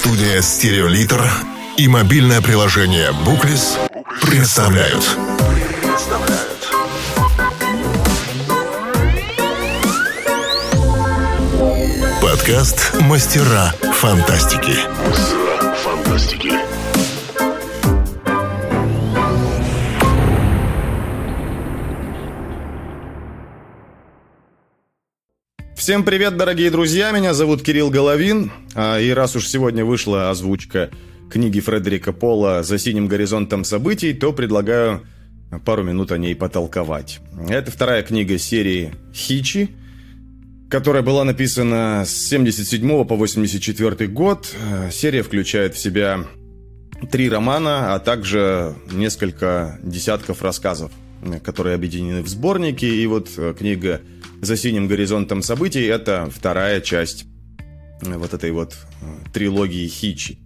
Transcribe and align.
Студия 0.00 0.40
«Стереолитр» 0.40 1.22
и 1.76 1.86
мобильное 1.86 2.40
приложение 2.40 3.12
«Буклис» 3.26 3.76
представляют. 4.22 5.04
Подкаст 12.22 12.94
«Мастера 13.00 13.74
фантастики». 13.92 14.74
Мастера 15.06 15.74
фантастики. 15.84 16.59
Всем 25.90 26.04
привет, 26.04 26.36
дорогие 26.36 26.70
друзья, 26.70 27.10
меня 27.10 27.34
зовут 27.34 27.62
Кирилл 27.62 27.90
Головин, 27.90 28.52
а, 28.76 29.00
и 29.00 29.10
раз 29.10 29.34
уж 29.34 29.48
сегодня 29.48 29.84
вышла 29.84 30.30
озвучка 30.30 30.88
книги 31.28 31.58
Фредерика 31.58 32.12
Пола 32.12 32.62
«За 32.62 32.78
синим 32.78 33.08
горизонтом 33.08 33.64
событий», 33.64 34.14
то 34.14 34.32
предлагаю 34.32 35.04
пару 35.64 35.82
минут 35.82 36.12
о 36.12 36.16
ней 36.16 36.36
потолковать. 36.36 37.18
Это 37.48 37.72
вторая 37.72 38.04
книга 38.04 38.38
серии 38.38 38.94
«Хичи», 39.12 39.70
которая 40.70 41.02
была 41.02 41.24
написана 41.24 42.04
с 42.06 42.28
77 42.28 43.04
по 43.04 43.16
84 43.16 44.06
год. 44.06 44.46
Серия 44.92 45.24
включает 45.24 45.74
в 45.74 45.78
себя 45.80 46.24
три 47.10 47.28
романа, 47.28 47.96
а 47.96 47.98
также 47.98 48.76
несколько 48.92 49.80
десятков 49.82 50.40
рассказов, 50.40 50.92
которые 51.42 51.74
объединены 51.74 52.22
в 52.22 52.28
сборники. 52.28 52.84
И 52.84 53.04
вот 53.06 53.28
книга 53.58 54.00
за 54.40 54.56
синим 54.56 54.88
горизонтом 54.88 55.42
событий 55.42 55.84
это 55.84 56.28
вторая 56.34 56.80
часть 56.80 57.26
э, 58.02 58.16
вот 58.16 58.34
этой 58.34 58.50
вот 58.50 58.76
э, 59.02 59.32
трилогии 59.32 59.86
Хичи. 59.86 60.38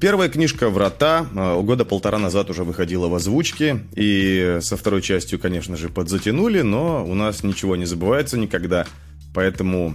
Первая 0.00 0.28
книжка 0.28 0.70
«Врата» 0.70 1.26
э, 1.34 1.60
года 1.62 1.84
полтора 1.84 2.18
назад 2.18 2.50
уже 2.50 2.62
выходила 2.62 3.08
в 3.08 3.14
озвучке, 3.14 3.80
и 3.94 4.58
со 4.60 4.76
второй 4.76 5.02
частью, 5.02 5.40
конечно 5.40 5.76
же, 5.76 5.88
подзатянули, 5.88 6.62
но 6.62 7.04
у 7.04 7.14
нас 7.14 7.42
ничего 7.42 7.74
не 7.74 7.84
забывается 7.84 8.38
никогда, 8.38 8.86
поэтому 9.34 9.94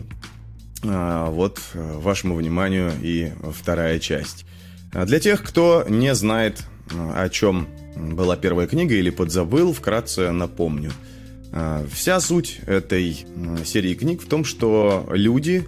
вот 0.84 1.60
вашему 1.74 2.36
вниманию 2.36 2.92
и 3.02 3.32
вторая 3.52 3.98
часть. 3.98 4.46
Для 4.94 5.20
тех, 5.20 5.44
кто 5.44 5.84
не 5.90 6.14
знает, 6.14 6.64
о 6.92 7.28
чем 7.30 7.68
была 7.96 8.38
первая 8.38 8.68
книга 8.68 8.94
или 8.94 9.10
подзабыл, 9.10 9.74
вкратце 9.74 10.30
напомню– 10.32 10.92
а, 11.02 11.17
вся 11.92 12.20
суть 12.20 12.60
этой 12.68 13.26
серии 13.66 13.94
книг 13.94 14.22
в 14.22 14.28
том, 14.28 14.44
что 14.44 15.08
люди 15.12 15.66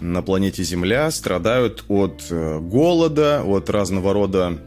на 0.00 0.22
планете 0.22 0.62
Земля 0.62 1.10
страдают 1.10 1.84
от 1.88 2.26
э, 2.30 2.58
голода, 2.60 3.42
от 3.44 3.70
разного 3.70 4.12
рода 4.12 4.58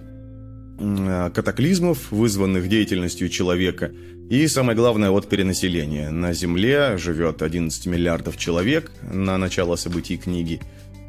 э, 0.80 1.32
катаклизмов, 1.34 2.12
вызванных 2.12 2.68
деятельностью 2.68 3.30
человека, 3.30 3.92
и 4.30 4.48
самое 4.48 4.76
главное 4.76 5.10
от 5.12 5.30
перенаселения. 5.30 6.10
На 6.12 6.34
Земле 6.34 6.98
живет 6.98 7.42
11 7.42 7.86
миллиардов 7.86 8.38
человек 8.38 8.92
на 9.12 9.38
начало 9.38 9.76
событий 9.76 10.18
книги. 10.18 10.60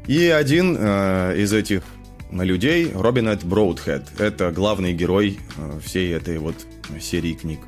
И 0.07 0.25
один 0.27 0.77
э, 0.79 1.35
из 1.37 1.51
этих 1.51 1.83
людей, 2.31 2.91
Робинет 2.93 3.43
Броудхед, 3.43 4.03
это 4.19 4.51
главный 4.51 4.93
герой 4.93 5.39
э, 5.57 5.79
всей 5.83 6.13
этой 6.13 6.37
вот 6.37 6.55
серии 7.01 7.33
книг. 7.33 7.59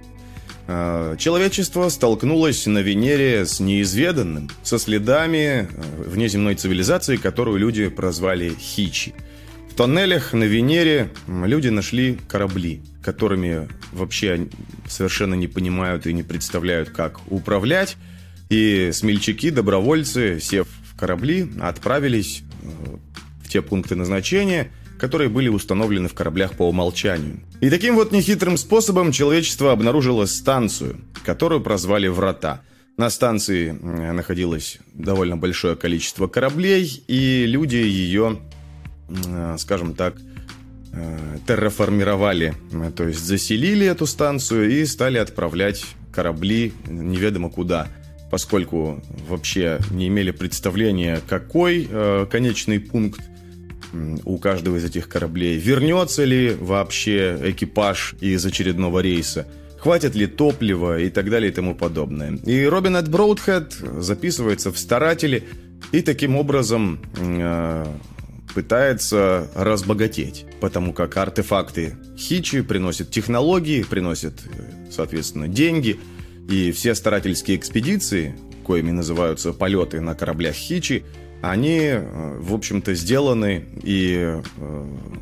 А, 0.73 1.17
человечество 1.17 1.89
столкнулось 1.89 2.65
на 2.65 2.79
Венере 2.79 3.45
с 3.45 3.59
неизведанным, 3.59 4.49
со 4.63 4.79
следами 4.79 5.37
э, 5.37 5.67
внеземной 5.97 6.55
цивилизации, 6.55 7.17
которую 7.17 7.57
люди 7.57 7.89
прозвали 7.89 8.53
Хичи. 8.57 9.13
В 9.69 9.73
тоннелях 9.73 10.31
на 10.31 10.45
Венере 10.45 11.09
люди 11.27 11.67
нашли 11.67 12.17
корабли, 12.29 12.81
которыми 13.03 13.67
вообще 13.91 14.47
совершенно 14.87 15.33
не 15.33 15.47
понимают 15.47 16.07
и 16.07 16.13
не 16.13 16.23
представляют, 16.23 16.89
как 16.89 17.19
управлять. 17.29 17.97
И 18.49 18.91
смельчаки, 18.93 19.49
добровольцы, 19.49 20.39
сев 20.39 20.69
в 20.89 20.97
корабли, 20.97 21.51
отправились 21.59 22.43
э, 22.61 22.67
в 23.43 23.49
те 23.49 23.61
пункты 23.61 23.95
назначения– 23.95 24.71
которые 25.01 25.29
были 25.29 25.47
установлены 25.47 26.07
в 26.07 26.13
кораблях 26.13 26.51
по 26.53 26.69
умолчанию. 26.69 27.39
И 27.59 27.71
таким 27.71 27.95
вот 27.95 28.11
нехитрым 28.11 28.55
способом 28.55 29.11
человечество 29.11 29.71
обнаружило 29.71 30.27
станцию, 30.27 31.01
которую 31.25 31.61
прозвали 31.61 32.07
«Врата». 32.07 32.61
На 32.97 33.09
станции 33.09 33.71
находилось 33.71 34.77
довольно 34.93 35.37
большое 35.37 35.75
количество 35.75 36.27
кораблей, 36.27 37.03
и 37.07 37.47
люди 37.47 37.77
ее, 37.77 38.41
скажем 39.57 39.95
так, 39.95 40.17
э, 40.93 41.37
терраформировали, 41.47 42.53
то 42.95 43.07
есть 43.07 43.25
заселили 43.25 43.87
эту 43.87 44.05
станцию 44.05 44.69
и 44.69 44.85
стали 44.85 45.17
отправлять 45.17 45.83
корабли 46.13 46.73
неведомо 46.85 47.49
куда, 47.49 47.87
поскольку 48.29 49.01
вообще 49.27 49.79
не 49.89 50.09
имели 50.09 50.29
представления, 50.29 51.21
какой 51.27 51.87
э, 51.89 52.27
конечный 52.29 52.79
пункт 52.79 53.21
у 54.25 54.37
каждого 54.37 54.77
из 54.77 54.85
этих 54.85 55.09
кораблей. 55.09 55.57
Вернется 55.57 56.23
ли 56.23 56.55
вообще 56.59 57.37
экипаж 57.43 58.15
из 58.21 58.45
очередного 58.45 58.99
рейса? 58.99 59.47
Хватит 59.79 60.15
ли 60.15 60.27
топлива 60.27 60.99
и 60.99 61.09
так 61.09 61.29
далее 61.29 61.51
и 61.51 61.53
тому 61.53 61.73
подобное. 61.75 62.37
И 62.45 62.65
Робин 62.65 62.95
Эд 62.95 63.09
Броудхед 63.09 63.73
записывается 63.73 64.71
в 64.71 64.77
старатели 64.77 65.43
и 65.91 66.01
таким 66.01 66.35
образом 66.35 66.99
э, 67.17 67.85
пытается 68.53 69.49
разбогатеть, 69.55 70.45
потому 70.59 70.93
как 70.93 71.17
артефакты 71.17 71.95
Хичи 72.17 72.61
приносят 72.61 73.09
технологии, 73.09 73.83
приносят, 73.83 74.33
соответственно, 74.91 75.47
деньги, 75.47 75.99
и 76.49 76.71
все 76.71 76.95
старательские 76.95 77.57
экспедиции, 77.57 78.35
коими 78.63 78.91
называются 78.91 79.53
полеты 79.53 80.01
на 80.01 80.15
кораблях 80.15 80.53
Хичи, 80.53 81.03
они, 81.41 81.79
э, 81.79 82.37
в 82.39 82.53
общем-то, 82.53 82.93
сделаны 82.93 83.65
и 83.83 84.15
э, 84.17 84.41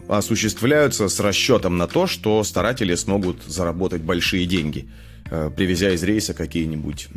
осуществляются 0.07 1.07
с 1.07 1.19
расчетом 1.19 1.77
на 1.77 1.87
то, 1.87 2.07
что 2.07 2.43
старатели 2.43 2.95
смогут 2.95 3.43
заработать 3.47 4.01
большие 4.01 4.45
деньги, 4.45 4.89
э, 5.31 5.49
привезя 5.55 5.91
из 5.91 6.03
рейса 6.03 6.33
какие-нибудь 6.33 7.07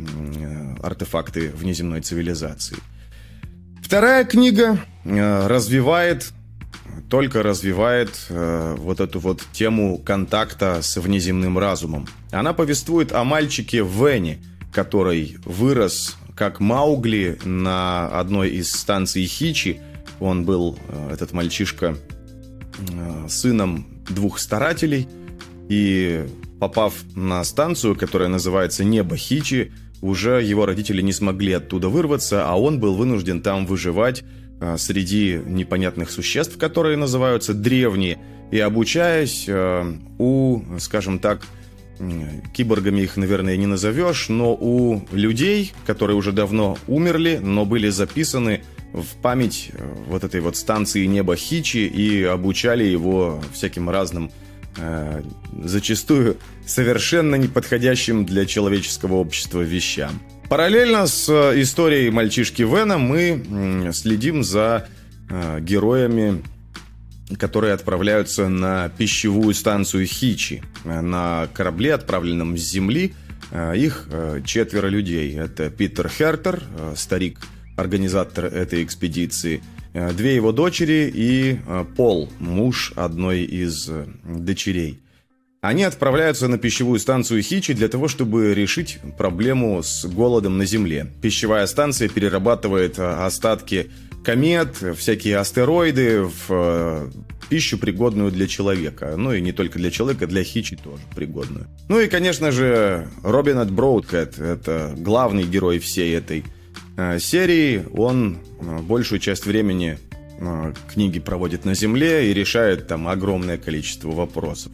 артефакты 0.81 1.51
внеземной 1.51 2.01
цивилизации. 2.01 2.77
Вторая 3.81 4.23
книга 4.23 4.79
развивает, 5.03 6.31
только 7.09 7.43
развивает 7.43 8.27
вот 8.29 9.01
эту 9.01 9.19
вот 9.19 9.43
тему 9.51 9.97
контакта 9.99 10.81
с 10.81 10.95
внеземным 10.97 11.59
разумом. 11.59 12.07
Она 12.31 12.53
повествует 12.53 13.11
о 13.11 13.23
мальчике 13.25 13.83
Вене, 13.83 14.39
который 14.71 15.37
вырос 15.43 16.15
как 16.35 16.59
Маугли 16.59 17.37
на 17.43 18.07
одной 18.07 18.51
из 18.51 18.71
станций 18.71 19.25
Хичи. 19.25 19.79
Он 20.19 20.45
был, 20.45 20.77
э, 20.87 21.13
этот 21.13 21.33
мальчишка, 21.33 21.95
э, 22.77 23.27
сыном 23.29 23.85
двух 24.09 24.39
старателей. 24.39 25.07
И 25.69 26.25
попав 26.59 26.93
на 27.15 27.43
станцию, 27.43 27.95
которая 27.95 28.29
называется 28.29 28.83
Небо 28.83 29.15
Хичи, 29.17 29.71
уже 30.01 30.41
его 30.41 30.65
родители 30.65 31.01
не 31.01 31.13
смогли 31.13 31.53
оттуда 31.53 31.89
вырваться, 31.89 32.45
а 32.45 32.59
он 32.59 32.79
был 32.79 32.95
вынужден 32.95 33.41
там 33.41 33.65
выживать 33.65 34.23
э, 34.59 34.77
среди 34.77 35.39
непонятных 35.45 36.09
существ, 36.09 36.57
которые 36.57 36.97
называются 36.97 37.53
древние, 37.53 38.19
и 38.51 38.59
обучаясь 38.59 39.49
у, 40.19 40.61
скажем 40.77 41.17
так, 41.17 41.41
киборгами 42.53 43.01
их, 43.01 43.17
наверное, 43.17 43.57
не 43.57 43.67
назовешь, 43.67 44.29
но 44.29 44.53
у 44.53 45.01
людей, 45.11 45.73
которые 45.85 46.17
уже 46.17 46.31
давно 46.31 46.77
умерли, 46.87 47.39
но 47.41 47.65
были 47.65 47.89
записаны 47.89 48.61
в 48.93 49.15
память 49.21 49.71
э, 49.73 49.93
вот 50.07 50.23
этой 50.23 50.41
вот 50.41 50.55
станции 50.55 51.05
неба 51.05 51.35
Хичи 51.35 51.87
и 51.87 52.23
обучали 52.23 52.83
его 52.83 53.41
всяким 53.51 53.89
разным, 53.89 54.31
э, 54.77 55.23
зачастую 55.63 56.37
совершенно 56.65 57.35
неподходящим 57.35 58.25
для 58.25 58.45
человеческого 58.45 59.15
общества 59.15 59.61
вещам. 59.61 60.21
Параллельно 60.49 61.07
с 61.07 61.27
э, 61.29 61.61
историей 61.61 62.11
мальчишки 62.11 62.61
Вена 62.61 62.97
мы 62.97 63.91
следим 63.93 64.43
за 64.43 64.87
э, 65.29 65.59
героями 65.61 66.43
которые 67.37 67.73
отправляются 67.73 68.49
на 68.49 68.89
пищевую 68.89 69.53
станцию 69.53 70.05
Хичи. 70.05 70.63
На 70.83 71.47
корабле, 71.53 71.93
отправленном 71.93 72.57
с 72.57 72.61
Земли, 72.61 73.13
э, 73.51 73.77
их 73.77 74.07
э, 74.11 74.41
четверо 74.45 74.87
людей. 74.87 75.35
Это 75.37 75.69
Питер 75.69 76.09
Хертер, 76.09 76.63
э, 76.77 76.93
старик, 76.95 77.39
организатор 77.75 78.45
этой 78.45 78.83
экспедиции, 78.83 79.63
две 79.93 80.35
его 80.35 80.51
дочери 80.51 81.11
и 81.13 81.59
Пол, 81.95 82.29
муж 82.39 82.93
одной 82.95 83.41
из 83.41 83.89
дочерей. 84.23 84.99
Они 85.61 85.83
отправляются 85.83 86.47
на 86.47 86.57
пищевую 86.59 86.99
станцию 86.99 87.41
Хичи 87.41 87.73
для 87.73 87.87
того, 87.87 88.07
чтобы 88.07 88.53
решить 88.53 88.99
проблему 89.17 89.81
с 89.81 90.05
голодом 90.05 90.57
на 90.57 90.65
Земле. 90.65 91.07
Пищевая 91.21 91.65
станция 91.65 92.09
перерабатывает 92.09 92.99
остатки 92.99 93.89
комет, 94.23 94.77
всякие 94.97 95.37
астероиды 95.37 96.23
в 96.23 96.45
э, 96.49 97.11
пищу, 97.49 97.77
пригодную 97.77 98.31
для 98.31 98.47
человека. 98.47 99.15
Ну 99.17 99.33
и 99.33 99.41
не 99.41 99.51
только 99.51 99.77
для 99.77 99.91
человека, 99.91 100.27
для 100.27 100.43
хичи 100.43 100.75
тоже 100.75 101.03
пригодную. 101.15 101.67
Ну 101.89 101.99
и, 101.99 102.07
конечно 102.07 102.51
же, 102.51 103.07
Робинет 103.23 103.69
Броудкэт– 103.71 104.39
это 104.39 104.95
главный 104.97 105.43
герой 105.43 105.79
всей 105.79 106.15
этой 106.15 106.45
э, 106.97 107.19
серии. 107.19 107.85
Он 107.93 108.37
э, 108.59 108.79
большую 108.79 109.19
часть 109.19 109.45
времени 109.45 109.97
книги 110.91 111.19
проводит 111.19 111.63
на 111.63 111.73
Земле 111.73 112.29
и 112.29 112.33
решает 112.33 112.87
там 112.87 113.07
огромное 113.07 113.57
количество 113.57 114.09
вопросов. 114.09 114.73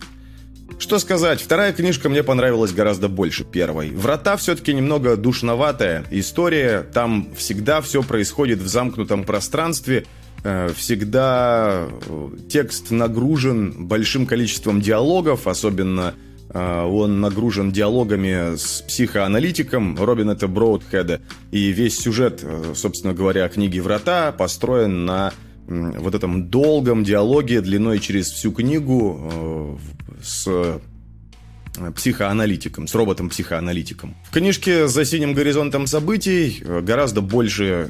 Что 0.77 1.00
сказать, 1.00 1.42
вторая 1.42 1.74
книжка 1.74 2.10
мне 2.10 2.24
понравилась 2.24 2.71
гораздо 2.71 3.10
больше 3.10 3.44
первой. 3.44 3.89
«Врата» 3.92 4.38
все-таки 4.38 4.74
немного 4.74 5.18
душноватая 5.18 6.06
история, 6.12 6.86
там 6.94 7.30
всегда 7.36 7.81
все 7.81 8.04
происходит 8.04 8.60
в 8.60 8.68
замкнутом 8.68 9.24
пространстве, 9.24 10.06
э, 10.44 10.71
всегда 10.75 11.88
э, 11.89 12.30
текст 12.50 12.92
нагружен 12.92 13.88
большим 13.88 14.25
количеством 14.25 14.80
диалогов, 14.80 15.48
особенно 15.48 16.13
э, 16.50 16.83
он 16.83 17.19
нагружен 17.19 17.71
диалогами 17.71 18.56
с 18.56 18.81
психоаналитиком 18.81 20.01
Робинета 20.01 20.48
Броудхеда, 20.48 21.21
и 21.51 21.71
весь 21.71 22.00
сюжет, 22.00 22.44
собственно 22.75 23.13
говоря, 23.13 23.48
книги 23.50 23.80
«Врата» 23.80 24.31
построен 24.31 25.06
на 25.06 25.33
вот 25.69 26.16
этом 26.16 26.50
долгом 26.50 27.04
диалоге 27.04 27.62
длиной 27.62 28.00
через 28.00 28.31
всю 28.31 28.51
книгу 28.51 29.80
с 30.21 30.48
э, 30.48 30.80
психоаналитиком, 31.95 32.88
с 32.88 32.95
роботом-психоаналитиком. 32.95 34.16
В 34.25 34.31
книжке 34.31 34.88
«За 34.88 35.06
синим 35.06 35.33
горизонтом 35.33 35.88
событий» 35.88 36.62
э, 36.62 36.81
гораздо 36.81 37.21
больше 37.21 37.63
э, 37.63 37.89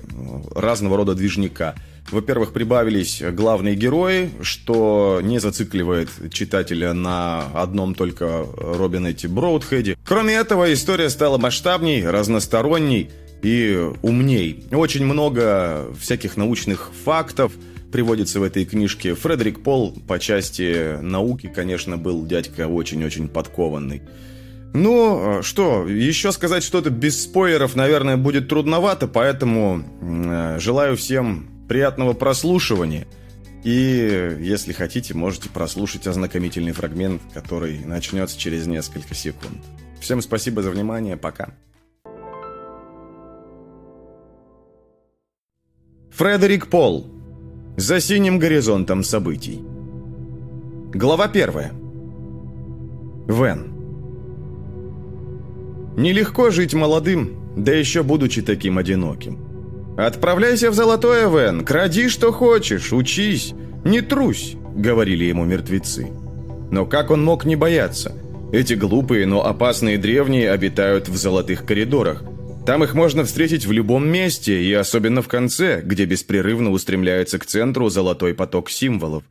разного 0.55 0.97
рода 0.97 1.15
движника. 1.15 1.75
Во-первых, 2.11 2.53
прибавились 2.53 3.21
главные 3.21 3.75
герои, 3.75 4.31
что 4.41 5.19
не 5.23 5.39
зацикливает 5.39 6.09
читателя 6.31 6.93
на 6.93 7.45
одном 7.53 7.93
только 7.93 8.45
Робинете 8.57 9.27
Броудхеде. 9.27 9.95
Кроме 10.05 10.33
этого, 10.33 10.73
история 10.73 11.09
стала 11.09 11.37
масштабней, 11.37 12.07
разносторонней 12.07 13.11
и 13.41 13.91
умней. 14.01 14.65
Очень 14.71 15.05
много 15.05 15.87
всяких 15.99 16.37
научных 16.37 16.91
фактов– 17.03 17.53
приводится 17.91 18.39
в 18.39 18.43
этой 18.43 18.65
книжке. 18.65 19.15
Фредерик 19.15 19.63
Пол 19.63 19.95
по 20.07 20.19
части 20.19 21.01
науки, 21.01 21.51
конечно, 21.53 21.97
был 21.97 22.25
дядька 22.25 22.67
очень-очень 22.67 23.27
подкованный. 23.27 24.01
Ну, 24.73 25.41
что, 25.41 25.87
еще 25.87 26.31
сказать 26.31 26.63
что-то 26.63 26.91
без 26.91 27.23
спойлеров, 27.23 27.75
наверное, 27.75 28.17
будет 28.17 28.47
трудновато, 28.49 29.07
поэтому 29.07 29.83
э, 30.01 30.59
желаю 30.59 30.95
всем 30.95 31.65
приятного 31.67 32.13
прослушивания. 32.13 33.07
И, 33.63 34.37
если 34.39 34.71
хотите, 34.71 35.15
можете 35.15 35.49
прослушать 35.49 36.05
ознакомительный 36.05 36.71
фрагмент, 36.71 37.21
который 37.33 37.79
начнется 37.83 38.39
через 38.39 38.67
несколько 38.67 39.15
секунд. 39.15 39.57
Всем 39.99 40.21
спасибо 40.21 40.61
за 40.61 40.69
внимание, 40.69 41.17
пока. 41.17 41.49
Фредерик 46.19 46.67
Пол 46.67 47.07
за 47.77 48.01
синим 48.01 48.39
горизонтом 48.39 49.03
событий. 49.03 49.61
Глава 50.93 51.29
первая. 51.29 51.71
Вен. 53.29 53.71
Нелегко 55.95 56.49
жить 56.49 56.73
молодым, 56.73 57.53
да 57.55 57.71
еще 57.71 58.03
будучи 58.03 58.41
таким 58.41 58.77
одиноким. 58.77 59.39
«Отправляйся 59.97 60.71
в 60.71 60.73
Золотое, 60.73 61.29
Вен, 61.29 61.63
кради, 61.63 62.09
что 62.09 62.33
хочешь, 62.33 62.91
учись, 62.91 63.53
не 63.85 64.01
трусь»,— 64.01 64.57
говорили 64.75 65.23
ему 65.23 65.45
мертвецы. 65.45 66.09
Но 66.69 66.85
как 66.85 67.11
он 67.11 67.23
мог 67.23 67.45
не 67.45 67.55
бояться? 67.55 68.11
Эти 68.51 68.73
глупые, 68.73 69.25
но 69.25 69.45
опасные 69.45 69.97
древние 69.97 70.51
обитают 70.51 71.07
в 71.07 71.15
золотых 71.15 71.65
коридорах— 71.65 72.23
там 72.65 72.83
их 72.83 72.93
можно 72.93 73.23
встретить 73.23 73.65
в 73.65 73.71
любом 73.71 74.07
месте, 74.07 74.63
и 74.63 74.73
особенно 74.73 75.21
в 75.21 75.27
конце, 75.27 75.81
где 75.81 76.05
беспрерывно 76.05 76.71
устремляется 76.71 77.39
к 77.39 77.45
центру 77.45 77.89
золотой 77.89 78.33
поток 78.33 78.69
символов. 78.69 79.23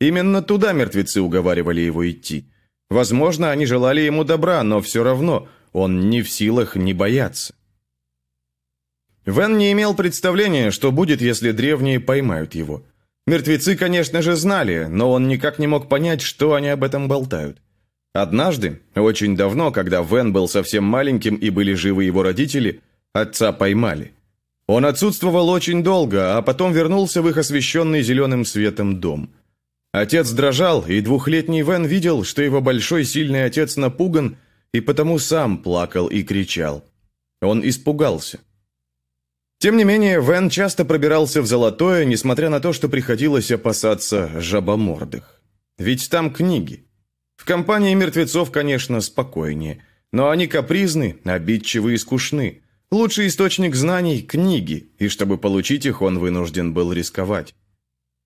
Именно 0.00 0.42
туда 0.42 0.72
мертвецы 0.72 1.20
уговаривали 1.20 1.80
его 1.80 2.10
идти. 2.10 2.46
Возможно, 2.90 3.50
они 3.50 3.66
желали 3.66 4.00
ему 4.00 4.24
добра, 4.24 4.62
но 4.62 4.80
все 4.80 5.02
равно 5.02 5.48
он 5.72 6.10
не 6.10 6.22
в 6.22 6.30
силах 6.30 6.76
не 6.76 6.92
бояться. 6.92 7.54
Вен 9.24 9.56
не 9.56 9.72
имел 9.72 9.94
представления, 9.94 10.70
что 10.70 10.90
будет, 10.90 11.22
если 11.22 11.52
древние 11.52 12.00
поймают 12.00 12.54
его. 12.54 12.84
Мертвецы, 13.26 13.76
конечно 13.76 14.20
же, 14.20 14.34
знали, 14.34 14.86
но 14.90 15.12
он 15.12 15.28
никак 15.28 15.58
не 15.58 15.68
мог 15.68 15.88
понять, 15.88 16.20
что 16.20 16.54
они 16.54 16.68
об 16.68 16.82
этом 16.82 17.06
болтают. 17.06 17.58
Однажды, 18.14 18.80
очень 18.94 19.36
давно, 19.36 19.72
когда 19.72 20.02
Вен 20.02 20.32
был 20.32 20.46
совсем 20.46 20.84
маленьким 20.84 21.36
и 21.36 21.48
были 21.50 21.72
живы 21.72 22.04
его 22.04 22.22
родители, 22.22 22.82
отца 23.14 23.52
поймали. 23.52 24.12
Он 24.66 24.84
отсутствовал 24.84 25.48
очень 25.48 25.82
долго, 25.82 26.36
а 26.36 26.42
потом 26.42 26.72
вернулся 26.72 27.22
в 27.22 27.28
их 27.28 27.36
освещенный 27.38 28.02
зеленым 28.02 28.44
светом 28.44 29.00
дом. 29.00 29.30
Отец 29.92 30.30
дрожал, 30.30 30.86
и 30.86 31.00
двухлетний 31.00 31.62
Вен 31.62 31.84
видел, 31.84 32.24
что 32.24 32.42
его 32.42 32.60
большой 32.60 33.04
сильный 33.04 33.44
отец 33.44 33.76
напуган, 33.76 34.36
и 34.72 34.80
потому 34.80 35.18
сам 35.18 35.58
плакал 35.58 36.06
и 36.06 36.22
кричал. 36.22 36.84
Он 37.42 37.66
испугался. 37.66 38.40
Тем 39.58 39.76
не 39.76 39.84
менее, 39.84 40.20
Вен 40.20 40.48
часто 40.48 40.84
пробирался 40.84 41.42
в 41.42 41.46
Золотое, 41.46 42.04
несмотря 42.04 42.50
на 42.50 42.60
то, 42.60 42.72
что 42.72 42.88
приходилось 42.88 43.50
опасаться 43.50 44.40
жабомордых. 44.40 45.40
Ведь 45.78 46.08
там 46.10 46.32
книги. 46.32 46.84
В 47.42 47.44
компании 47.44 47.92
мертвецов, 47.92 48.52
конечно, 48.52 49.00
спокойнее, 49.00 49.82
но 50.12 50.30
они 50.30 50.46
капризны, 50.46 51.16
обидчивы 51.24 51.94
и 51.94 51.98
скучны. 51.98 52.62
Лучший 52.92 53.26
источник 53.26 53.74
знаний– 53.74 54.22
книги, 54.22 54.92
и 55.00 55.08
чтобы 55.08 55.38
получить 55.38 55.84
их, 55.84 56.02
он 56.02 56.20
вынужден 56.20 56.72
был 56.72 56.92
рисковать. 56.92 57.56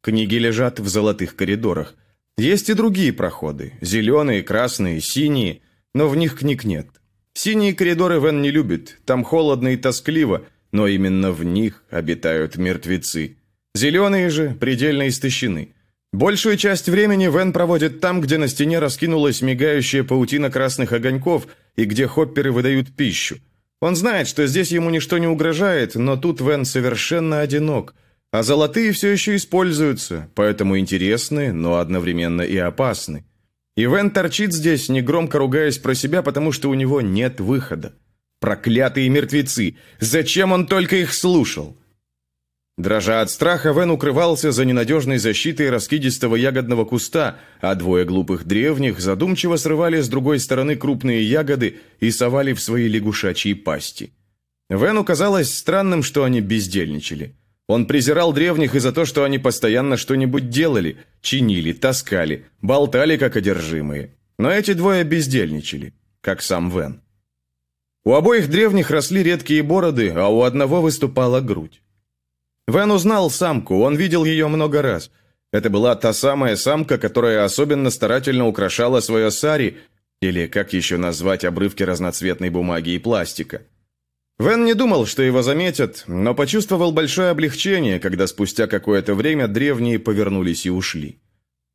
Книги 0.03 0.35
лежат 0.35 0.81
в 0.81 0.89
золотых 0.89 1.35
коридорах. 1.35 1.95
Есть 2.37 2.69
и 2.69 2.75
другие 2.75 3.15
проходы– 3.15 3.73
зеленые, 3.81 4.43
красные, 4.43 5.01
синие, 5.01 5.63
но 5.95 6.11
в 6.11 6.17
них 6.19 6.41
книг 6.41 6.65
нет. 6.65 6.89
Синие 7.33 7.73
коридоры 7.73 8.21
Вен 8.21 8.43
не 8.43 8.51
любит, 8.51 8.99
там 9.07 9.25
холодно 9.25 9.69
и 9.69 9.79
тоскливо, 9.79 10.45
но 10.73 10.87
именно 10.89 11.33
в 11.33 11.43
них 11.43 11.85
обитают 11.89 12.59
мертвецы. 12.59 13.39
Зеленые 13.75 14.29
же 14.29 14.55
предельно 14.61 15.09
истощены. 15.09 15.73
Большую 16.13 16.57
часть 16.57 16.89
времени 16.89 17.27
Вен 17.27 17.53
проводит 17.53 18.01
там, 18.01 18.21
где 18.21 18.39
на 18.39 18.49
стене 18.49 18.79
раскинулась 18.79 19.43
мигающая 19.43 20.05
паутина 20.05 20.51
красных 20.51 20.93
огоньков 20.93 21.47
и 21.77 21.85
где 21.85 22.07
хопперы 22.07 22.53
выдают 22.53 22.95
пищу. 22.95 23.39
Он 23.81 23.95
знает, 23.97 24.27
что 24.27 24.47
здесь 24.47 24.71
ему 24.71 24.89
ничто 24.91 25.19
не 25.19 25.27
угрожает, 25.27 25.95
но 25.95 26.17
тут 26.17 26.41
Вен 26.41 26.65
совершенно 26.65 27.41
одинок, 27.41 27.95
а 28.31 28.43
золотые 28.43 28.93
все 28.93 29.11
еще 29.11 29.37
используются, 29.37 30.31
поэтому 30.35 30.79
интересны, 30.79 31.53
но 31.53 31.77
одновременно 31.77 32.43
и 32.43 32.57
опасны. 32.57 33.25
И 33.77 33.83
Вен 33.83 34.11
торчит 34.11 34.55
здесь, 34.55 34.89
негромко 34.89 35.39
ругаясь 35.39 35.79
про 35.79 35.95
себя, 35.95 36.23
потому 36.23 36.51
что 36.53 36.71
у 36.71 36.75
него 36.75 37.03
нет 37.03 37.41
выхода. 37.41 37.95
Проклятые 38.41 39.09
мертвецы! 39.11 39.77
Зачем 40.01 40.53
он 40.53 40.67
только 40.67 40.97
их 40.97 41.13
слушал? 41.13 41.77
Дрожа 42.79 43.23
от 43.23 43.31
страха, 43.31 43.73
Вен 43.73 43.91
укрывался 43.91 44.53
за 44.53 44.67
ненадежной 44.67 45.17
защитой 45.17 45.71
раскидистого 45.71 46.37
ягодного 46.37 46.85
куста, 46.85 47.39
а 47.63 47.75
двое 47.75 48.05
глупых 48.05 48.45
древних 48.45 49.01
задумчиво 49.01 49.57
срывали 49.57 50.01
с 50.01 50.09
другой 50.09 50.39
стороны 50.39 50.77
крупные 50.77 51.23
ягоды 51.23 51.79
и 52.01 52.11
совали 52.11 52.53
в 52.53 52.61
свои 52.61 52.87
лягушачьи 52.87 53.55
пасти. 53.55 54.13
Вену 54.69 55.05
казалось 55.05 55.55
странным, 55.55 56.03
что 56.03 56.25
они 56.25 56.43
бездельничали. 56.43 57.35
Он 57.67 57.87
презирал 57.87 58.35
древних 58.35 58.75
и 58.75 58.79
за 58.79 58.93
то, 58.93 59.07
что 59.07 59.25
они 59.25 59.39
постоянно 59.39 59.97
что-нибудь 59.97 60.51
делали, 60.51 60.99
чинили, 61.23 61.73
таскали, 61.73 62.45
болтали 62.61 63.17
как 63.17 63.37
одержимые. 63.37 64.15
Но 64.39 64.51
эти 64.51 64.75
двое 64.75 65.03
бездельничали, 65.03 65.95
как 66.21 66.43
сам 66.43 66.69
Вен. 66.71 67.01
У 68.05 68.13
обоих 68.13 68.51
древних 68.51 68.91
росли 68.91 69.23
редкие 69.23 69.63
бороды, 69.63 70.11
а 70.11 70.29
у 70.29 70.43
одного 70.43 70.83
выступала 70.83 71.41
грудь. 71.41 71.81
Вен 72.67 72.91
узнал 72.91 73.31
самку, 73.31 73.81
он 73.81 73.97
видел 73.97 74.25
ее 74.25 74.49
много 74.49 74.83
раз. 74.83 75.11
Это 75.53 75.71
была 75.71 75.95
та 75.95 76.13
самая 76.13 76.57
самка, 76.57 76.99
которая 76.99 77.45
особенно 77.45 77.91
старательно 77.91 78.47
украшала 78.47 79.01
свое 79.01 79.31
сари, 79.31 79.79
или 80.21 80.47
как 80.47 80.73
еще 80.73 80.97
назвать 80.97 81.45
обрывки 81.45 81.83
разноцветной 81.83 82.51
бумаги 82.51 82.91
и 82.91 82.99
пластика. 82.99 83.63
Вен 84.39 84.65
не 84.65 84.75
думал, 84.75 85.07
что 85.07 85.23
его 85.23 85.43
заметят, 85.43 86.05
но 86.07 86.35
почувствовал 86.35 86.93
большое 86.93 87.31
облегчение, 87.31 88.01
когда 88.01 88.27
спустя 88.27 88.67
какое-то 88.67 89.15
время 89.15 89.49
древние 89.49 89.99
повернулись 89.99 90.67
и 90.67 90.71
ушли. 90.71 91.21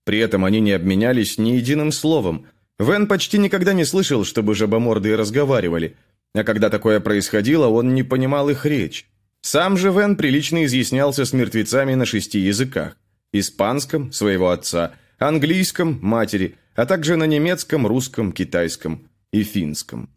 При 0.06 0.20
этом 0.20 0.46
они 0.46 0.60
не 0.60 0.72
обменялись 0.72 1.38
ни 1.38 1.52
единым 1.52 1.92
словом. 1.92 2.48
Вен 2.78 3.08
почти 3.08 3.38
никогда 3.38 3.74
не 3.74 3.86
слышал, 3.86 4.26
чтобы 4.26 4.56
жабомордые 4.56 5.16
разговаривали, 5.16 5.96
а 6.34 6.44
когда 6.44 6.70
такое 6.70 7.00
происходило, 7.00 7.68
он 7.68 7.94
не 7.96 8.04
понимал 8.04 8.50
их 8.50 8.66
речь. 8.66 9.08
Сам 9.42 9.78
же 9.78 9.92
Вен 9.92 10.16
прилично 10.16 10.66
изъяснялся 10.66 11.26
с 11.26 11.34
мертвецами 11.34 11.96
на 11.96 12.06
шести 12.06 12.40
языках. 12.40 12.98
Испанском– 13.34 14.12
своего 14.14 14.50
отца, 14.50 14.94
английском– 15.18 16.00
матери, 16.02 16.56
а 16.76 16.86
также 16.86 17.16
на 17.16 17.26
немецком, 17.26 17.88
русском, 17.88 18.32
китайском 18.32 19.10
и 19.32 19.44
финском. 19.44 20.10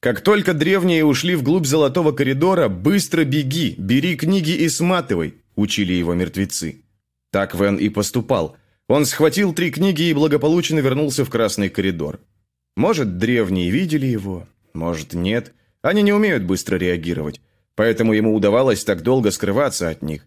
Как 0.00 0.20
только 0.20 0.54
древние 0.54 1.04
ушли 1.04 1.34
вглубь 1.34 1.66
золотого 1.66 2.12
коридора, 2.12 2.68
быстро 2.68 3.24
беги, 3.24 3.74
бери 3.76 4.16
книги 4.16 4.52
и 4.52 4.68
сматывай, 4.68 5.34
учили 5.56 5.92
его 5.92 6.14
мертвецы. 6.14 6.84
Так 7.32 7.54
Вен 7.54 7.76
и 7.76 7.88
поступал. 7.88 8.56
Он 8.86 9.04
схватил 9.04 9.52
три 9.52 9.70
книги 9.70 10.02
и 10.02 10.14
благополучно 10.14 10.78
вернулся 10.78 11.24
в 11.24 11.30
красный 11.30 11.68
коридор. 11.68 12.20
Может, 12.76 13.18
древние 13.18 13.70
видели 13.70 14.06
его, 14.06 14.48
может, 14.72 15.14
нет. 15.14 15.52
Они 15.82 16.02
не 16.02 16.12
умеют 16.12 16.44
быстро 16.44 16.76
реагировать, 16.76 17.40
поэтому 17.78 18.12
ему 18.12 18.34
удавалось 18.34 18.82
так 18.82 19.02
долго 19.02 19.30
скрываться 19.30 19.88
от 19.88 20.02
них. 20.02 20.26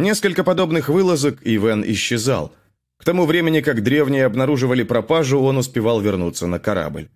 Несколько 0.00 0.42
подобных 0.42 0.88
вылазок, 0.88 1.38
и 1.46 1.56
Вен 1.56 1.84
исчезал. 1.86 2.52
К 2.98 3.04
тому 3.04 3.24
времени, 3.24 3.60
как 3.60 3.84
древние 3.84 4.24
обнаруживали 4.24 4.82
пропажу, 4.82 5.40
он 5.40 5.58
успевал 5.58 6.00
вернуться 6.00 6.48
на 6.48 6.58
корабль. 6.58 7.08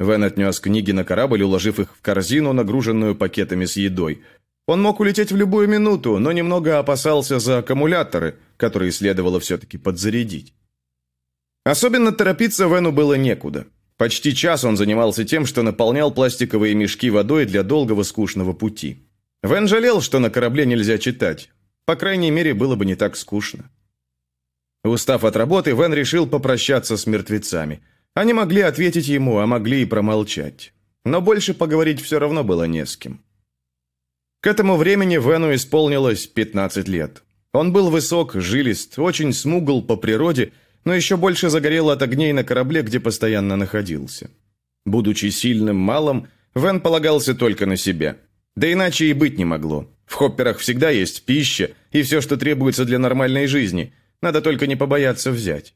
Вен 0.00 0.24
отнес 0.24 0.58
книги 0.58 0.90
на 0.90 1.04
корабль, 1.04 1.44
уложив 1.44 1.78
их 1.78 1.96
в 1.96 2.02
корзину, 2.02 2.52
нагруженную 2.52 3.14
пакетами 3.14 3.64
с 3.64 3.76
едой. 3.76 4.24
Он 4.66 4.82
мог 4.82 4.98
улететь 4.98 5.30
в 5.30 5.36
любую 5.36 5.68
минуту, 5.68 6.18
но 6.18 6.32
немного 6.32 6.80
опасался 6.80 7.38
за 7.38 7.58
аккумуляторы, 7.58 8.34
которые 8.56 8.90
следовало 8.90 9.38
все-таки 9.38 9.78
подзарядить. 9.78 10.52
Особенно 11.62 12.10
торопиться 12.10 12.66
Вену 12.66 12.90
было 12.90 13.14
некуда. 13.14 13.68
Почти 13.96 14.34
час 14.34 14.64
он 14.64 14.76
занимался 14.76 15.24
тем, 15.24 15.46
что 15.46 15.62
наполнял 15.62 16.12
пластиковые 16.12 16.74
мешки 16.74 17.10
водой 17.10 17.46
для 17.46 17.62
долгого 17.62 18.02
скучного 18.02 18.52
пути. 18.52 19.06
Вен 19.42 19.68
жалел, 19.68 20.00
что 20.02 20.18
на 20.18 20.30
корабле 20.30 20.66
нельзя 20.66 20.98
читать. 20.98 21.50
По 21.84 21.96
крайней 21.96 22.30
мере, 22.30 22.52
было 22.52 22.76
бы 22.76 22.84
не 22.84 22.94
так 22.94 23.16
скучно. 23.16 23.70
Устав 24.84 25.24
от 25.24 25.36
работы, 25.36 25.70
Вен 25.72 25.94
решил 25.94 26.26
попрощаться 26.26 26.96
с 26.96 27.06
мертвецами– 27.06 27.82
они 28.16 28.32
могли 28.32 28.62
ответить 28.62 29.08
ему, 29.08 29.40
а 29.40 29.46
могли 29.46 29.82
и 29.82 29.84
промолчать. 29.84 30.72
Но 31.04 31.20
больше 31.20 31.52
поговорить 31.52 32.00
все 32.00 32.18
равно 32.18 32.44
было 32.44 32.64
не 32.64 32.86
с 32.86 32.96
кем. 32.96 33.20
К 34.40 34.46
этому 34.46 34.76
времени 34.76 35.18
Вену 35.18 35.54
исполнилось 35.54 36.26
15 36.26 36.88
лет. 36.88 37.24
Он 37.52 37.74
был 37.74 37.90
высок, 37.90 38.32
жилист, 38.34 38.98
очень 38.98 39.34
смугл 39.34 39.82
по 39.82 39.96
природе, 39.96 40.54
но 40.86 40.94
еще 40.94 41.16
больше 41.16 41.50
загорел 41.50 41.90
от 41.90 42.00
огней 42.00 42.32
на 42.32 42.44
корабле, 42.44 42.82
где 42.82 43.00
постоянно 43.00 43.56
находился. 43.56 44.30
Будучи 44.86 45.26
сильным 45.26 45.76
малым, 45.76 46.28
Вен 46.54 46.80
полагался 46.80 47.34
только 47.34 47.66
на 47.66 47.76
себя. 47.76 48.16
Да 48.54 48.72
иначе 48.72 49.06
и 49.06 49.12
быть 49.12 49.36
не 49.36 49.44
могло. 49.44 49.90
В 50.06 50.14
хопперах 50.14 50.58
всегда 50.58 50.90
есть 50.90 51.26
пища 51.26 51.72
и 51.90 52.02
все, 52.02 52.20
что 52.20 52.36
требуется 52.36 52.84
для 52.84 53.00
нормальной 53.00 53.48
жизни. 53.48 53.92
Надо 54.22 54.40
только 54.40 54.68
не 54.68 54.76
побояться 54.76 55.32
взять. 55.32 55.74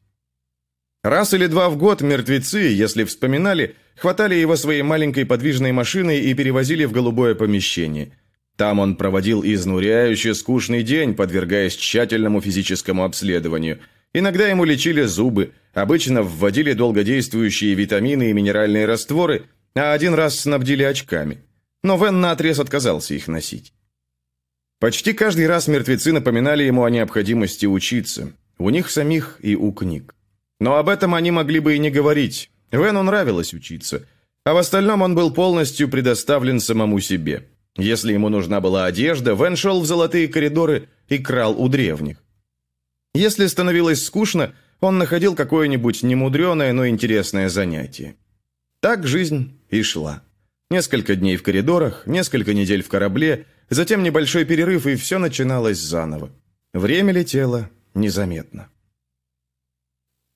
Раз 1.02 1.34
или 1.34 1.46
два 1.46 1.70
в 1.70 1.76
год 1.76 2.02
мертвецы, 2.02 2.58
если 2.58 3.02
вспоминали, 3.04 3.74
хватали 3.96 4.36
его 4.36 4.54
своей 4.54 4.82
маленькой 4.82 5.26
подвижной 5.26 5.72
машиной 5.72 6.20
и 6.20 6.34
перевозили 6.34 6.84
в 6.84 6.92
голубое 6.92 7.34
помещение. 7.34 8.12
Там 8.56 8.78
он 8.78 8.94
проводил 8.94 9.42
изнуряющий 9.42 10.34
скучный 10.34 10.84
день, 10.84 11.14
подвергаясь 11.14 11.74
тщательному 11.74 12.40
физическому 12.40 13.04
обследованию. 13.04 13.80
Иногда 14.12 14.48
ему 14.48 14.64
лечили 14.64 15.02
зубы, 15.02 15.52
обычно 15.72 16.22
вводили 16.22 16.72
долгодействующие 16.72 17.74
витамины 17.74 18.30
и 18.30 18.32
минеральные 18.32 18.86
растворы, 18.86 19.46
а 19.74 19.92
один 19.92 20.14
раз 20.14 20.40
снабдили 20.40 20.82
очками. 20.82 21.38
Но 21.82 21.96
Вен 21.96 22.20
наотрез 22.20 22.58
отказался 22.58 23.14
их 23.14 23.28
носить. 23.28 23.72
Почти 24.80 25.12
каждый 25.12 25.46
раз 25.46 25.68
мертвецы 25.68 26.12
напоминали 26.12 26.64
ему 26.64 26.84
о 26.84 26.90
необходимости 26.90 27.66
учиться. 27.66 28.32
У 28.58 28.70
них 28.70 28.90
самих 28.90 29.38
и 29.40 29.54
у 29.54 29.72
книг. 29.72 30.14
Но 30.58 30.76
об 30.76 30.88
этом 30.88 31.14
они 31.14 31.30
могли 31.30 31.60
бы 31.60 31.76
и 31.76 31.78
не 31.78 31.90
говорить. 31.90 32.50
Вену 32.72 33.02
нравилось 33.02 33.54
учиться. 33.54 34.06
А 34.44 34.54
в 34.54 34.56
остальном 34.56 35.02
он 35.02 35.14
был 35.14 35.32
полностью 35.32 35.88
предоставлен 35.88 36.60
самому 36.60 36.98
себе. 37.00 37.48
Если 37.76 38.12
ему 38.12 38.28
нужна 38.28 38.60
была 38.60 38.86
одежда, 38.86 39.34
Вен 39.34 39.56
шел 39.56 39.80
в 39.80 39.86
золотые 39.86 40.28
коридоры 40.28 40.88
и 41.08 41.18
крал 41.18 41.60
у 41.60 41.68
древних. 41.68 42.16
Если 43.14 43.46
становилось 43.46 44.04
скучно, 44.04 44.54
он 44.80 44.98
находил 44.98 45.34
какое-нибудь 45.34 46.02
немудреное, 46.02 46.72
но 46.72 46.86
интересное 46.88 47.48
занятие. 47.48 48.16
Так 48.80 49.06
жизнь 49.06 49.58
и 49.68 49.82
шла. 49.82 50.22
Несколько 50.70 51.16
дней 51.16 51.36
в 51.36 51.42
коридорах, 51.42 52.06
несколько 52.06 52.54
недель 52.54 52.82
в 52.82 52.88
корабле, 52.88 53.46
затем 53.68 54.02
небольшой 54.02 54.44
перерыв, 54.44 54.86
и 54.86 54.94
все 54.94 55.18
начиналось 55.18 55.78
заново. 55.78 56.30
Время 56.72 57.12
летело 57.12 57.68
незаметно. 57.94 58.68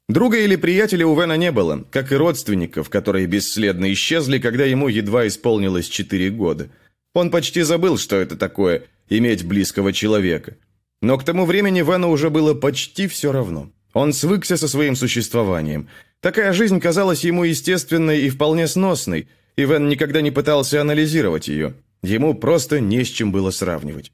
Друга 0.09 0.38
или 0.38 0.57
приятеля 0.57 1.07
у 1.07 1.19
Вена 1.19 1.37
не 1.37 1.50
было, 1.50 1.87
как 1.90 2.12
и 2.12 2.16
родственников, 2.16 2.90
которые 2.90 3.26
бесследно 3.26 3.90
исчезли, 3.93 4.38
когда 4.38 4.64
ему 4.64 4.88
едва 4.88 5.26
исполнилось 5.26 5.88
четыре 5.88 6.31
года. 6.31 6.69
Он 7.14 7.31
почти 7.31 7.62
забыл, 7.62 7.97
что 7.97 8.16
это 8.16 8.37
такое– 8.37 8.83
иметь 9.09 9.45
близкого 9.45 9.93
человека. 9.93 10.57
Но 11.04 11.18
к 11.18 11.25
тому 11.25 11.44
времени 11.44 11.82
Вену 11.82 12.11
уже 12.11 12.30
было 12.30 12.54
почти 12.54 13.06
все 13.08 13.30
равно. 13.30 13.70
Он 13.92 14.12
свыкся 14.12 14.56
со 14.56 14.68
своим 14.68 14.96
существованием. 14.96 15.88
Такая 16.20 16.52
жизнь 16.52 16.80
казалась 16.80 17.25
ему 17.25 17.44
естественной 17.44 18.23
и 18.23 18.30
вполне 18.30 18.66
сносной, 18.66 19.28
и 19.56 19.64
Вен 19.64 19.88
никогда 19.88 20.20
не 20.23 20.30
пытался 20.30 20.80
анализировать 20.80 21.49
ее. 21.49 21.75
Ему 22.02 22.34
просто 22.34 22.80
не 22.80 23.04
с 23.04 23.08
чем 23.08 23.32
было 23.32 23.50
сравнивать. 23.50 24.12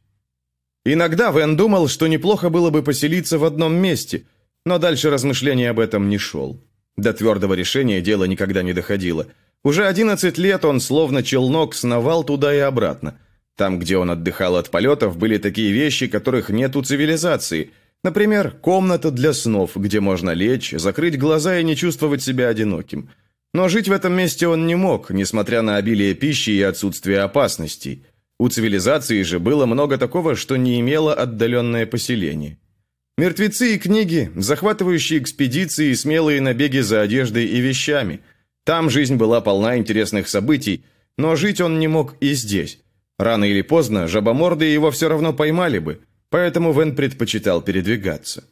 Иногда 0.85 1.31
Вен 1.31 1.57
думал, 1.57 1.89
что 1.89 2.09
неплохо 2.09 2.51
было 2.51 2.71
бы 2.71 2.83
поселиться 2.83 3.39
в 3.39 3.45
одном 3.45 3.75
месте– 3.75 4.25
но 4.67 4.79
дальше 4.79 5.11
размышления 5.11 5.71
об 5.71 5.81
этом 5.81 6.09
не 6.09 6.19
шел. 6.19 6.61
До 6.97 7.13
твердого 7.13 7.55
решения 7.55 8.01
дело 8.01 8.25
никогда 8.25 8.63
не 8.63 8.73
доходило. 8.73 9.27
Уже 9.65 9.87
11 9.87 10.37
лет 10.39 10.65
он, 10.65 10.81
словно 10.81 11.23
челнок, 11.23 11.75
сновал 11.75 12.25
туда 12.25 12.55
и 12.55 12.59
обратно. 12.59 13.19
Там, 13.61 13.79
где 13.79 13.99
он 13.99 14.11
отдыхал 14.11 14.57
от 14.57 14.71
полетов, 14.71 15.19
были 15.19 15.37
такие 15.37 15.71
вещи, 15.71 16.07
которых 16.07 16.49
нет 16.49 16.77
у 16.77 16.83
цивилизации. 16.83 17.73
Например, 18.03 18.53
комната 18.53 19.11
для 19.11 19.35
снов, 19.35 19.77
где 19.77 20.01
можно 20.01 20.31
лечь, 20.31 20.71
закрыть 20.71 21.19
глаза 21.19 21.59
и 21.59 21.63
не 21.63 21.77
чувствовать 21.77 22.23
себя 22.23 22.49
одиноким. 22.49 23.11
Но 23.53 23.69
жить 23.69 23.87
в 23.87 23.93
этом 23.93 24.15
месте 24.15 24.49
он 24.49 24.67
не 24.67 24.77
мог, 24.77 25.11
несмотря 25.11 25.61
на 25.61 25.77
обилие 25.77 26.15
пищи 26.15 26.49
и 26.49 26.63
отсутствие 26.63 27.21
опасностей. 27.21 28.07
У 28.39 28.49
цивилизации 28.49 29.21
же 29.25 29.39
было 29.39 29.67
много 29.67 29.99
такого, 29.99 30.37
что 30.37 30.57
не 30.57 30.81
имело 30.81 31.13
отдаленное 31.13 31.85
поселение. 31.85 32.57
Мертвецы 33.19 33.75
и 33.75 33.79
книги, 33.79 34.31
захватывающие 34.37 35.19
экспедиции 35.19 35.91
и 35.91 35.95
смелые 35.95 36.41
набеги 36.41 36.79
за 36.79 37.03
одеждой 37.03 37.45
и 37.45 37.61
вещами. 37.61 38.21
Там 38.65 38.89
жизнь 38.89 39.17
была 39.17 39.43
полна 39.43 39.77
интересных 39.77 40.31
событий, 40.31 40.83
но 41.19 41.37
жить 41.37 41.61
он 41.61 41.79
не 41.79 41.89
мог 41.89 42.15
и 42.21 42.33
здесь. 42.33 42.79
Рано 43.21 43.45
или 43.45 43.61
поздно 43.61 44.09
жабоморды 44.09 44.65
его 44.65 44.91
все 44.91 45.07
равно 45.11 45.35
поймали 45.35 45.79
бы, 45.79 46.01
поэтому 46.31 46.73
Вен 46.73 46.97
предпочитал 46.97 47.61
передвигаться. 47.61 48.45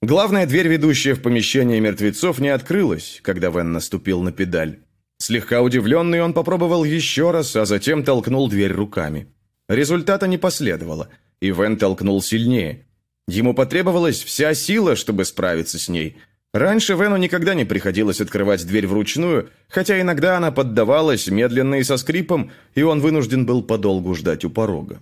Главная 0.00 0.46
дверь, 0.46 0.68
ведущая 0.68 1.14
в 1.14 1.20
помещение 1.20 1.80
мертвецов, 1.80 2.38
не 2.38 2.50
открылась, 2.50 3.18
когда 3.24 3.50
Вен 3.50 3.72
наступил 3.72 4.22
на 4.22 4.30
педаль. 4.30 4.78
Слегка 5.18 5.62
удивленный, 5.62 6.22
он 6.22 6.32
попробовал 6.32 6.84
еще 6.84 7.32
раз, 7.32 7.56
а 7.56 7.64
затем 7.64 8.04
толкнул 8.04 8.48
дверь 8.48 8.72
руками. 8.72 9.26
Результата 9.68 10.28
не 10.28 10.38
последовало, 10.38 11.08
и 11.40 11.50
Вен 11.50 11.76
толкнул 11.76 12.22
сильнее. 12.22 12.86
Ему 13.26 13.52
потребовалась 13.52 14.22
вся 14.22 14.54
сила, 14.54 14.94
чтобы 14.94 15.24
справиться 15.24 15.76
с 15.76 15.88
ней. 15.88 16.18
Раньше 16.52 16.94
Вену 16.94 17.16
никогда 17.16 17.54
не 17.54 17.64
приходилось 17.64 18.20
открывать 18.20 18.66
дверь 18.66 18.88
вручную, 18.88 19.50
хотя 19.68 20.00
иногда 20.00 20.36
она 20.36 20.50
поддавалась 20.50 21.28
медленно 21.28 21.76
и 21.76 21.84
со 21.84 21.96
скрипом, 21.96 22.50
и 22.74 22.82
он 22.82 23.00
вынужден 23.00 23.46
был 23.46 23.62
подолгу 23.62 24.14
ждать 24.14 24.44
у 24.44 24.50
порога. 24.50 25.00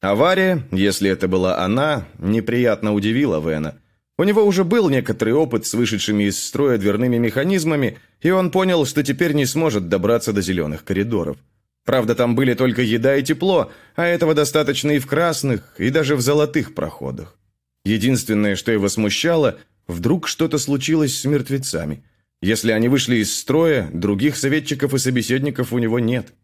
Авария, 0.00 0.66
если 0.72 1.08
это 1.08 1.28
была 1.28 1.60
она, 1.60 2.06
неприятно 2.18 2.92
удивила 2.92 3.40
Вена. 3.40 3.78
У 4.18 4.24
него 4.24 4.44
уже 4.44 4.64
был 4.64 4.90
некоторый 4.90 5.32
опыт 5.32 5.64
с 5.64 5.74
вышедшими 5.74 6.24
из 6.24 6.42
строя 6.42 6.76
дверными 6.76 7.18
механизмами, 7.18 7.98
и 8.20 8.30
он 8.30 8.50
понял, 8.50 8.84
что 8.84 9.02
теперь 9.02 9.32
не 9.32 9.46
сможет 9.46 9.88
добраться 9.88 10.32
до 10.32 10.42
зеленых 10.42 10.84
коридоров. 10.84 11.36
Правда, 11.84 12.14
там 12.14 12.34
были 12.34 12.54
только 12.54 12.82
еда 12.82 13.16
и 13.16 13.22
тепло, 13.22 13.70
а 13.94 14.06
этого 14.06 14.34
достаточно 14.34 14.92
и 14.92 14.98
в 14.98 15.06
красных, 15.06 15.74
и 15.78 15.90
даже 15.90 16.16
в 16.16 16.20
золотых 16.20 16.74
проходах. 16.74 17.36
Единственное, 17.84 18.56
что 18.56 18.72
его 18.72 18.88
смущало, 18.88 19.58
вдруг 19.86 20.28
что-то 20.28 20.58
случилось 20.58 21.18
с 21.18 21.24
мертвецами. 21.24 22.04
Если 22.42 22.72
они 22.72 22.88
вышли 22.88 23.16
из 23.16 23.36
строя, 23.36 23.88
других 23.92 24.36
советчиков 24.36 24.94
и 24.94 24.98
собеседников 24.98 25.72
у 25.72 25.78
него 25.78 25.98
нет. 25.98 26.34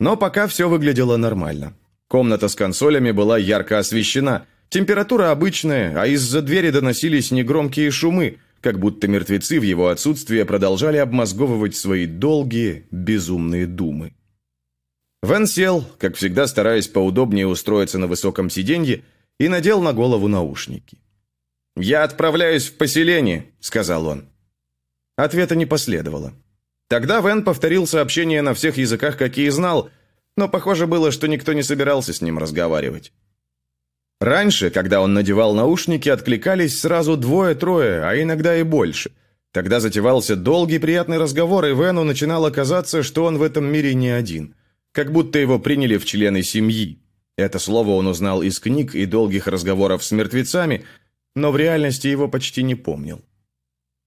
Но 0.00 0.16
пока 0.16 0.46
все 0.46 0.68
выглядело 0.68 1.16
нормально. 1.16 1.74
Комната 2.08 2.48
с 2.48 2.54
консолями 2.54 3.10
была 3.10 3.38
ярко 3.38 3.78
освещена, 3.78 4.46
температура 4.68 5.30
обычная, 5.30 6.00
а 6.00 6.06
из-за 6.06 6.42
двери 6.42 6.70
доносились 6.70 7.30
негромкие 7.30 7.90
шумы, 7.90 8.38
как 8.60 8.78
будто 8.78 9.08
мертвецы 9.08 9.60
в 9.60 9.62
его 9.62 9.88
отсутствие 9.88 10.44
продолжали 10.44 10.96
обмозговывать 10.96 11.76
свои 11.76 12.06
долгие, 12.06 12.86
безумные 12.90 13.66
думы. 13.66 14.12
Вен 15.22 15.46
сел, 15.46 15.84
как 15.98 16.16
всегда 16.16 16.46
стараясь 16.46 16.88
поудобнее 16.88 17.46
устроиться 17.46 17.98
на 17.98 18.06
высоком 18.06 18.50
сиденье, 18.50 19.02
и 19.38 19.48
надел 19.48 19.82
на 19.82 19.92
голову 19.92 20.28
наушники. 20.28 20.98
«Я 21.76 22.04
отправляюсь 22.04 22.66
в 22.68 22.76
поселение»,— 22.78 23.52
сказал 23.60 24.06
он. 24.06 24.28
Ответа 25.16 25.54
не 25.54 25.66
последовало. 25.66 26.32
Тогда 26.88 27.20
Вен 27.20 27.44
повторил 27.44 27.86
сообщение 27.86 28.42
на 28.42 28.54
всех 28.54 28.78
языках, 28.78 29.18
какие 29.18 29.48
знал, 29.50 29.90
но 30.36 30.48
похоже 30.48 30.86
было, 30.86 31.10
что 31.12 31.26
никто 31.26 31.52
не 31.52 31.62
собирался 31.62 32.12
с 32.12 32.20
ним 32.22 32.38
разговаривать. 32.38 33.12
Раньше, 34.20 34.70
когда 34.70 35.02
он 35.02 35.12
надевал 35.12 35.54
наушники, 35.54 36.08
откликались 36.08 36.80
сразу 36.80 37.16
двое-трое, 37.16 38.02
а 38.04 38.20
иногда 38.20 38.56
и 38.56 38.62
больше. 38.62 39.10
Тогда 39.52 39.80
затевался 39.80 40.36
долгий 40.36 40.78
приятный 40.78 41.18
разговор, 41.18 41.66
и 41.66 41.74
Вену 41.74 42.04
начинало 42.04 42.50
казаться, 42.50 43.02
что 43.02 43.24
он 43.24 43.36
в 43.36 43.42
этом 43.42 43.66
мире 43.66 43.94
не 43.94 44.08
один. 44.08 44.54
Как 44.92 45.12
будто 45.12 45.38
его 45.38 45.58
приняли 45.58 45.98
в 45.98 46.06
члены 46.06 46.42
семьи. 46.42 47.02
Это 47.36 47.58
слово 47.58 47.90
он 47.90 48.06
узнал 48.06 48.42
из 48.42 48.58
книг 48.60 48.94
и 48.94 49.04
долгих 49.04 49.46
разговоров 49.46 50.02
с 50.02 50.12
мертвецами, 50.12 50.84
но 51.36 51.52
в 51.52 51.56
реальности 51.56 52.08
его 52.08 52.26
почти 52.26 52.64
не 52.64 52.74
помнил. 52.74 53.22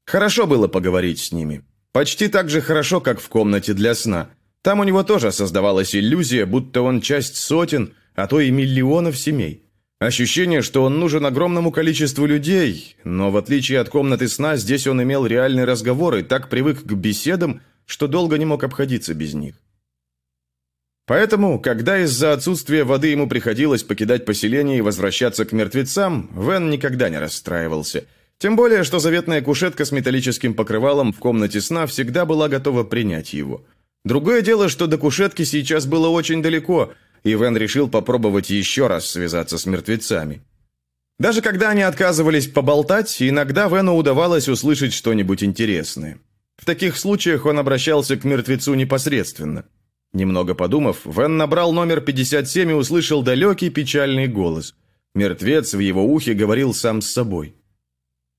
Хорошо 0.06 0.48
было 0.48 0.68
поговорить 0.68 1.20
с 1.20 1.32
ними. 1.32 1.64
Почти 1.94 2.28
так 2.28 2.50
же 2.50 2.60
хорошо, 2.60 3.00
как 3.00 3.22
в 3.22 3.30
комнате 3.30 3.74
для 3.74 3.94
сна. 3.96 4.32
Там 4.64 4.80
у 4.80 4.84
него 4.84 5.04
тоже 5.04 5.32
создавалась 5.32 5.96
иллюзия, 5.96 6.46
будто 6.46 6.82
он 6.82 7.00
часть 7.00 7.38
сотен, 7.38 7.94
а 8.16 8.28
то 8.28 8.40
и 8.42 8.52
миллионов 8.52 9.18
семей. 9.18 9.64
Ощущение, 10.00 10.62
что 10.62 10.84
он 10.84 11.00
нужен 11.00 11.26
огромному 11.26 11.72
количеству 11.72 12.26
людей, 12.26 12.96
но 13.04 13.32
в 13.32 13.38
отличие 13.38 13.80
от 13.80 13.90
комнаты 13.90 14.28
сна, 14.28 14.58
здесь 14.58 14.88
он 14.88 15.04
имел 15.04 15.26
реальный 15.26 15.66
разговор 15.66 16.16
и 16.16 16.24
так 16.24 16.50
привык 16.50 16.84
к 16.84 16.94
беседам, 16.94 17.62
что 17.86 18.08
долго 18.08 18.38
не 18.38 18.46
мог 18.46 18.64
обходиться 18.64 19.14
без 19.14 19.34
них. 19.36 19.56
Поэтому, 21.10 21.60
когда 21.60 22.00
из-за 22.00 22.32
отсутствия 22.32 22.86
воды 22.86 23.08
ему 23.08 23.28
приходилось 23.28 23.84
покидать 23.84 24.26
поселение 24.26 24.78
и 24.78 24.82
возвращаться 24.82 25.44
к 25.44 25.52
мертвецам, 25.52 26.30
Вен 26.34 26.70
никогда 26.70 27.10
не 27.10 27.20
расстраивался– 27.20 28.06
тем 28.40 28.56
более, 28.56 28.86
что 28.86 29.00
заветная 29.00 29.42
кушетка 29.42 29.84
с 29.84 29.92
металлическим 29.92 30.54
покрывалом 30.54 31.12
в 31.12 31.20
комнате 31.20 31.60
сна 31.60 31.86
всегда 31.88 32.26
была 32.26 32.48
готова 32.48 32.86
принять 32.86 33.34
его. 33.34 33.66
Другое 34.06 34.42
дело, 34.42 34.70
что 34.70 34.88
до 34.88 34.98
кушетки 34.98 35.44
сейчас 35.44 35.86
было 35.86 36.08
очень 36.08 36.42
далеко, 36.42 36.94
и 37.26 37.34
Вен 37.34 37.58
решил 37.58 37.90
попробовать 37.90 38.50
еще 38.50 38.88
раз 38.88 39.08
связаться 39.08 39.58
с 39.58 39.66
мертвецами. 39.66 40.42
Даже 41.20 41.42
когда 41.42 41.72
они 41.72 41.82
отказывались 41.82 42.48
поболтать, 42.48 43.22
иногда 43.22 43.68
Вену 43.68 43.98
удавалось 43.98 44.48
услышать 44.48 44.94
что-нибудь 44.94 45.44
интересное. 45.44 46.18
В 46.56 46.64
таких 46.64 46.96
случаях 46.96 47.46
он 47.46 47.60
обращался 47.60 48.16
к 48.16 48.24
мертвецу 48.24 48.74
непосредственно. 48.74 49.66
Немного 50.14 50.56
подумав, 50.56 51.06
Вен 51.06 51.38
набрал 51.38 51.72
номер 51.72 52.02
57 52.02 52.72
и 52.72 52.74
услышал 52.74 53.22
далекий 53.22 53.70
печальный 53.70 54.28
голос. 54.28 54.76
Мертвец 55.14 55.74
в 55.74 55.80
его 55.80 56.04
ухе 56.06 56.34
говорил 56.34 56.74
сам 56.74 57.02
с 57.02 57.12
собой. 57.12 57.56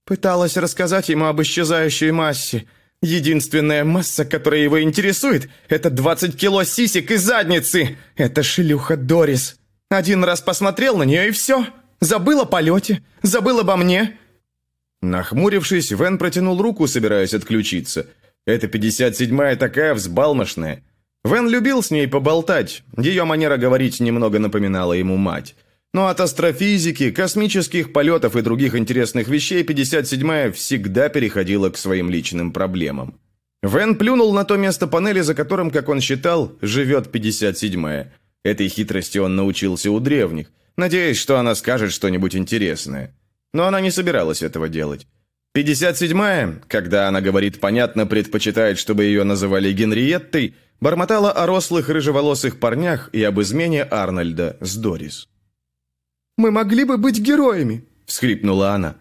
Пыталась 0.05 0.57
рассказать 0.57 1.09
ему 1.09 1.27
об 1.27 1.41
исчезающей 1.43 2.11
массе. 2.11 2.67
Единственная 3.03 3.85
масса, 3.85 4.25
которая 4.25 4.61
его 4.61 4.83
интересует, 4.83 5.49
это 5.69 5.91
20 5.91 6.37
кило 6.37 6.65
сисек 6.65 7.11
и 7.11 7.17
задницы. 7.17 7.97
Это 8.17 8.43
шлюха 8.43 8.97
Дорис. 8.97 9.57
Один 9.89 10.25
раз 10.25 10.41
посмотрел 10.41 10.97
на 10.97 11.05
нее 11.05 11.29
и 11.29 11.31
все. 11.31 11.67
Забыл 12.01 12.41
о 12.41 12.45
полете, 12.47 13.03
забыл 13.23 13.61
обо 13.61 13.77
мне. 13.77 14.19
Нахмурившись, 15.03 15.93
Вен 15.93 16.19
протянул 16.19 16.61
руку, 16.61 16.87
собираясь 16.87 17.35
отключиться. 17.35 18.07
Эта 18.47 18.67
57-я 18.67 19.57
такая 19.57 19.95
взбалмошная. 19.95 20.83
Вен 21.25 21.49
любил 21.49 21.83
с 21.83 21.91
ней 21.91 22.09
поболтать. 22.09 22.83
Ее 22.97 23.25
манера 23.25 23.57
говорить 23.57 24.01
немного 24.01 24.39
напоминала 24.39 24.95
ему 24.95 25.17
мать. 25.17 25.55
Но 25.93 26.07
от 26.07 26.21
астрофизики, 26.21 27.11
космических 27.11 27.93
полетов 27.93 28.37
и 28.37 28.43
других 28.43 28.75
интересных 28.75 29.29
вещей 29.29 29.63
57-я 29.63 30.53
всегда 30.53 31.09
переходила 31.09 31.69
к 31.69 31.77
своим 31.77 32.11
личным 32.11 32.53
проблемам. 32.53 33.19
Вен 33.63 33.97
плюнул 33.97 34.33
на 34.33 34.45
то 34.45 34.57
место 34.57 34.87
панели, 34.87 35.21
за 35.21 35.35
которым, 35.35 35.71
как 35.71 35.89
он 35.89 36.01
считал, 36.01 36.53
живет 36.63 37.15
57-я. 37.15 38.13
Этой 38.43 38.69
хитрости 38.69 39.19
он 39.19 39.37
научился 39.37 39.91
у 39.91 40.01
древних, 40.01 40.51
надеясь, 40.77 41.19
что 41.19 41.39
она 41.39 41.55
скажет 41.55 41.93
что-нибудь 41.93 42.35
интересное. 42.35 43.15
Но 43.53 43.67
она 43.67 43.81
не 43.81 43.91
собиралась 43.91 44.43
этого 44.43 44.69
делать. 44.69 45.07
57-я, 45.57 46.61
когда 46.69 47.09
она 47.09 47.21
говорит 47.21 47.59
понятно, 47.59 48.07
предпочитает, 48.07 48.79
чтобы 48.79 49.05
ее 49.05 49.25
называли 49.25 49.73
Генриеттой, 49.73 50.55
бормотала 50.81 51.33
о 51.33 51.47
рослых 51.47 51.89
рыжеволосых 51.89 52.61
парнях 52.61 53.11
и 53.13 53.23
об 53.25 53.41
измене 53.41 53.83
Арнольда 53.83 54.57
с 54.61 54.77
Дорис. 54.77 55.29
Мы 56.37 56.53
могли 56.53 56.85
бы 56.85 56.97
быть 56.97 57.19
героями»,– 57.19 57.85
всхлипнула 58.07 58.73
она. 58.73 58.97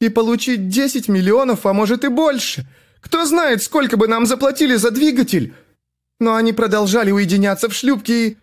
«И 0.00 0.08
получить 0.08 0.68
10 0.68 1.08
миллионов, 1.08 1.64
а 1.64 1.72
может 1.72 2.04
и 2.04 2.08
больше. 2.08 2.66
Кто 3.00 3.24
знает, 3.24 3.62
сколько 3.62 3.96
бы 3.96 4.08
нам 4.08 4.26
заплатили 4.26 4.74
за 4.74 4.90
двигатель. 4.90 5.54
Но 6.20 6.34
они 6.34 6.52
продолжали 6.52 7.10
уединяться 7.10 7.68
в 7.68 7.74
шлюпке 7.74 8.28
и... 8.28 8.36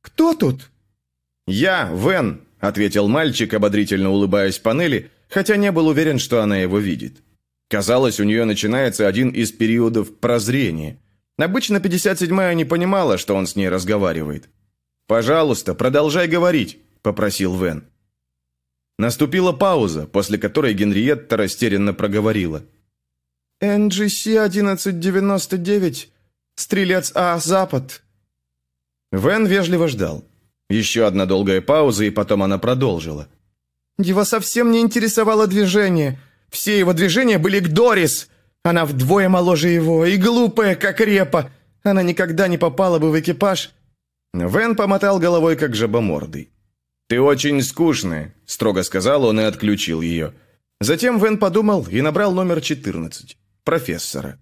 Кто 0.00 0.34
тут?» 0.34 0.70
«Я, 1.46 1.90
Вен»,– 1.92 2.42
ответил 2.60 3.08
мальчик, 3.08 3.52
ободрительно 3.54 4.10
улыбаясь 4.10 4.58
панели, 4.58 5.10
хотя 5.32 5.56
не 5.56 5.72
был 5.72 5.88
уверен, 5.88 6.18
что 6.18 6.42
она 6.42 6.58
его 6.58 6.78
видит. 6.78 7.22
Казалось, 7.68 8.20
у 8.20 8.24
нее 8.24 8.44
начинается 8.44 9.08
один 9.08 9.30
из 9.30 9.50
периодов 9.50 10.18
прозрения. 10.18 10.98
Обычно 11.38 11.78
57-я 11.78 12.52
не 12.54 12.66
понимала, 12.66 13.16
что 13.16 13.34
он 13.34 13.46
с 13.46 13.56
ней 13.56 13.70
разговаривает. 13.70 14.50
«Пожалуйста, 15.06 15.74
продолжай 15.74 16.28
говорить»,– 16.28 16.80
попросил 17.02 17.56
Вен. 17.56 17.84
Наступила 18.98 19.52
пауза, 19.52 20.06
после 20.06 20.36
которой 20.38 20.74
Генриетта 20.74 21.38
растерянно 21.38 21.94
проговорила. 21.94 22.62
«НГС-1199, 23.62 26.08
стрелец 26.56 27.12
А, 27.14 27.38
Запад». 27.38 28.02
Вен 29.10 29.46
вежливо 29.46 29.88
ждал. 29.88 30.26
Еще 30.68 31.06
одна 31.06 31.24
долгая 31.26 31.62
пауза, 31.62 32.04
и 32.04 32.10
потом 32.10 32.42
она 32.42 32.58
продолжила. 32.58 33.28
«Его 34.02 34.24
совсем 34.24 34.70
не 34.70 34.80
интересовало 34.80 35.46
движение. 35.46 36.18
Все 36.50 36.78
его 36.78 36.92
движения 36.92 37.38
были 37.38 37.60
к 37.60 37.68
Дорис. 37.68 38.28
Она 38.62 38.84
вдвое 38.84 39.28
моложе 39.28 39.68
его 39.68 40.04
и 40.04 40.16
глупая, 40.16 40.76
как 40.76 41.00
репа. 41.00 41.50
Она 41.82 42.02
никогда 42.02 42.48
не 42.48 42.58
попала 42.58 42.98
бы 42.98 43.10
в 43.10 43.18
экипаж». 43.18 43.72
Вен 44.34 44.76
помотал 44.76 45.18
головой, 45.18 45.56
как 45.56 45.74
жабомордый. 45.74 46.50
«Ты 47.08 47.20
очень 47.20 47.62
скучная»,– 47.62 48.34
строго 48.46 48.82
сказал 48.82 49.24
он 49.24 49.40
и 49.40 49.44
отключил 49.44 50.00
ее. 50.00 50.32
Затем 50.80 51.18
Вен 51.18 51.38
подумал 51.38 51.86
и 51.90 52.00
набрал 52.00 52.32
номер 52.32 52.60
14. 52.60 53.36
Профессора. 53.64 54.38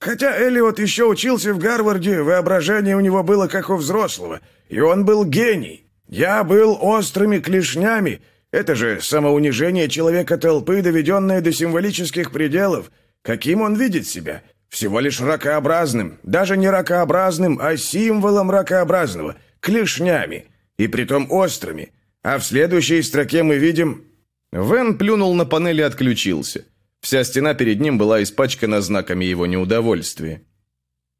Хотя 0.00 0.36
Эллиот 0.36 0.78
еще 0.78 1.04
учился 1.04 1.52
в 1.52 1.58
Гарварде, 1.58 2.22
воображение 2.22 2.96
у 2.96 3.00
него 3.00 3.22
было 3.22 3.48
как 3.48 3.70
у 3.70 3.76
взрослого, 3.76 4.40
и 4.68 4.80
он 4.80 5.04
был 5.04 5.24
гений. 5.24 5.86
Я 6.06 6.44
был 6.44 6.78
острыми 6.80 7.38
клешнями. 7.38 8.22
Это 8.50 8.74
же 8.74 9.00
самоунижение 9.00 9.88
человека 9.88 10.38
толпы, 10.38 10.80
доведенное 10.80 11.40
до 11.40 11.52
символических 11.52 12.32
пределов. 12.32 12.90
Каким 13.22 13.60
он 13.60 13.74
видит 13.74 14.06
себя? 14.06 14.42
Всего 14.68 15.00
лишь 15.00 15.20
ракообразным. 15.20 16.18
Даже 16.22 16.56
не 16.56 16.68
ракообразным, 16.68 17.58
а 17.60 17.76
символом 17.76 18.50
ракообразного. 18.50 19.36
Клешнями 19.60 20.46
и 20.78 20.86
притом 20.86 21.30
острыми. 21.30 21.92
А 22.22 22.38
в 22.38 22.44
следующей 22.44 23.02
строке 23.02 23.42
мы 23.42 23.58
видим...» 23.58 24.04
Вен 24.50 24.96
плюнул 24.96 25.34
на 25.34 25.44
панели 25.44 25.80
и 25.80 25.84
отключился. 25.84 26.64
Вся 27.00 27.22
стена 27.24 27.54
перед 27.54 27.80
ним 27.80 27.98
была 27.98 28.22
испачкана 28.22 28.80
знаками 28.80 29.26
его 29.26 29.46
неудовольствия. 29.46 30.42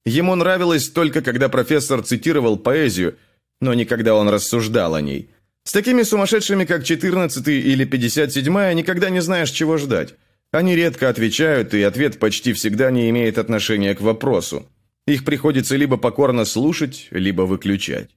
Ему 0.06 0.34
нравилось 0.34 0.88
только, 0.88 1.20
когда 1.20 1.50
профессор 1.50 2.02
цитировал 2.02 2.58
поэзию, 2.58 3.16
но 3.60 3.74
не 3.74 3.84
когда 3.84 4.14
он 4.14 4.28
рассуждал 4.28 4.94
о 4.94 5.02
ней. 5.02 5.30
С 5.68 5.72
такими 5.72 6.02
сумасшедшими, 6.02 6.64
как 6.64 6.82
14 6.82 7.46
или 7.46 7.84
57 7.84 8.72
никогда 8.72 9.10
не 9.10 9.20
знаешь, 9.20 9.50
чего 9.50 9.76
ждать. 9.76 10.14
Они 10.50 10.74
редко 10.74 11.10
отвечают, 11.10 11.74
и 11.74 11.82
ответ 11.82 12.18
почти 12.18 12.54
всегда 12.54 12.90
не 12.90 13.10
имеет 13.10 13.36
отношения 13.36 13.94
к 13.94 14.00
вопросу. 14.00 14.66
Их 15.06 15.26
приходится 15.26 15.76
либо 15.76 15.98
покорно 15.98 16.46
слушать, 16.46 17.08
либо 17.10 17.42
выключать. 17.42 18.08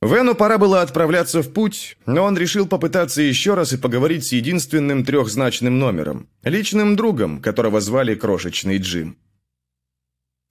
Вену 0.00 0.36
пора 0.36 0.58
было 0.58 0.82
отправляться 0.82 1.42
в 1.42 1.52
путь, 1.52 1.96
но 2.06 2.22
он 2.22 2.38
решил 2.38 2.68
попытаться 2.68 3.22
еще 3.22 3.54
раз 3.54 3.72
и 3.72 3.76
поговорить 3.76 4.24
с 4.24 4.30
единственным 4.30 5.04
трехзначным 5.04 5.80
номером, 5.80 6.28
личным 6.44 6.94
другом, 6.94 7.42
которого 7.42 7.80
звали 7.80 8.14
Крошечный 8.14 8.78
Джим. 8.78 9.16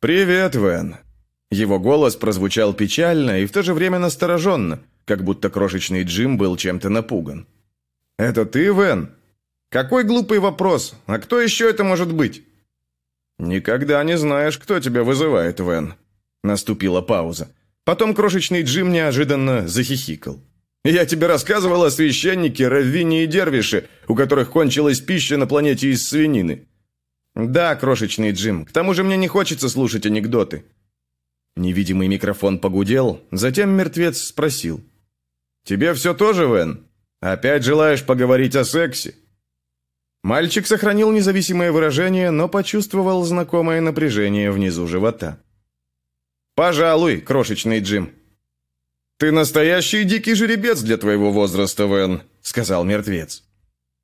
«Привет, 0.01 0.55
Вен». 0.55 0.97
Его 1.51 1.79
голос 1.79 2.17
прозвучал 2.17 2.73
печально 2.73 3.39
и 3.39 3.45
в 3.45 3.53
то 3.53 3.63
же 3.63 3.73
время 3.73 3.97
настороженно, 3.97 4.81
как 5.09 5.23
будто 5.23 5.49
Крошечный 5.49 6.03
Джим 6.03 6.37
был 6.37 6.55
чем-то 6.55 6.89
напуган. 6.89 7.47
«Это 8.19 8.45
ты, 8.45 8.65
Вен? 8.65 9.09
Какой 9.69 10.03
глупый 10.03 10.37
вопрос, 10.37 10.93
а 11.07 11.17
кто 11.17 11.41
еще 11.41 11.67
это 11.67 11.83
может 11.83 12.13
быть?» 12.13 12.43
«Никогда 13.39 14.03
не 14.03 14.19
знаешь, 14.19 14.59
кто 14.59 14.79
тебя 14.79 15.03
вызывает, 15.03 15.59
Вен». 15.59 15.95
Наступила 16.43 17.01
пауза. 17.01 17.51
Потом 17.85 18.13
крошечный 18.13 18.61
Джим 18.61 18.91
неожиданно 18.91 19.67
захихикал. 19.67 20.39
«Я 20.83 21.07
тебе 21.07 21.25
рассказывал 21.25 21.85
о 21.85 21.89
священнике, 21.89 22.67
раввине 22.67 23.23
и 23.23 23.27
дервише, 23.27 23.89
у 24.07 24.13
которых 24.13 24.51
кончилась 24.51 24.99
пища 24.99 25.37
на 25.37 25.47
планете 25.47 25.89
из 25.89 26.07
свинины». 26.07 26.67
«Да, 27.33 27.75
крошечный 27.75 28.31
Джим, 28.31 28.63
к 28.63 28.71
тому 28.71 28.93
же 28.93 29.03
мне 29.03 29.17
не 29.17 29.27
хочется 29.27 29.69
слушать 29.69 30.05
анекдоты». 30.05 30.65
Невидимый 31.55 32.07
микрофон 32.07 32.59
погудел, 32.59 33.21
затем 33.31 33.71
мертвец 33.71 34.21
спросил. 34.21 34.83
«Тебе 35.63 35.93
все 35.93 36.13
тоже, 36.13 36.47
Вен? 36.47 36.87
Опять 37.21 37.63
желаешь 37.63 38.05
поговорить 38.05 38.55
о 38.55 38.63
сексе?» 38.63 39.15
Мальчик 40.23 40.67
сохранил 40.67 41.11
независимое 41.11 41.71
выражение, 41.71 42.31
но 42.31 42.49
почувствовал 42.49 43.23
знакомое 43.23 43.79
напряжение 43.79 44.51
внизу 44.51 44.87
живота. 44.87 45.39
«Пожалуй, 46.55 47.21
крошечный 47.21 47.79
Джим». 47.79 48.13
«Ты 49.17 49.31
настоящий 49.31 50.03
дикий 50.03 50.33
жеребец 50.33 50.81
для 50.81 50.97
твоего 50.97 51.31
возраста, 51.31 51.85
Вен»,— 51.85 52.23
сказал 52.41 52.83
мертвец. 52.83 53.43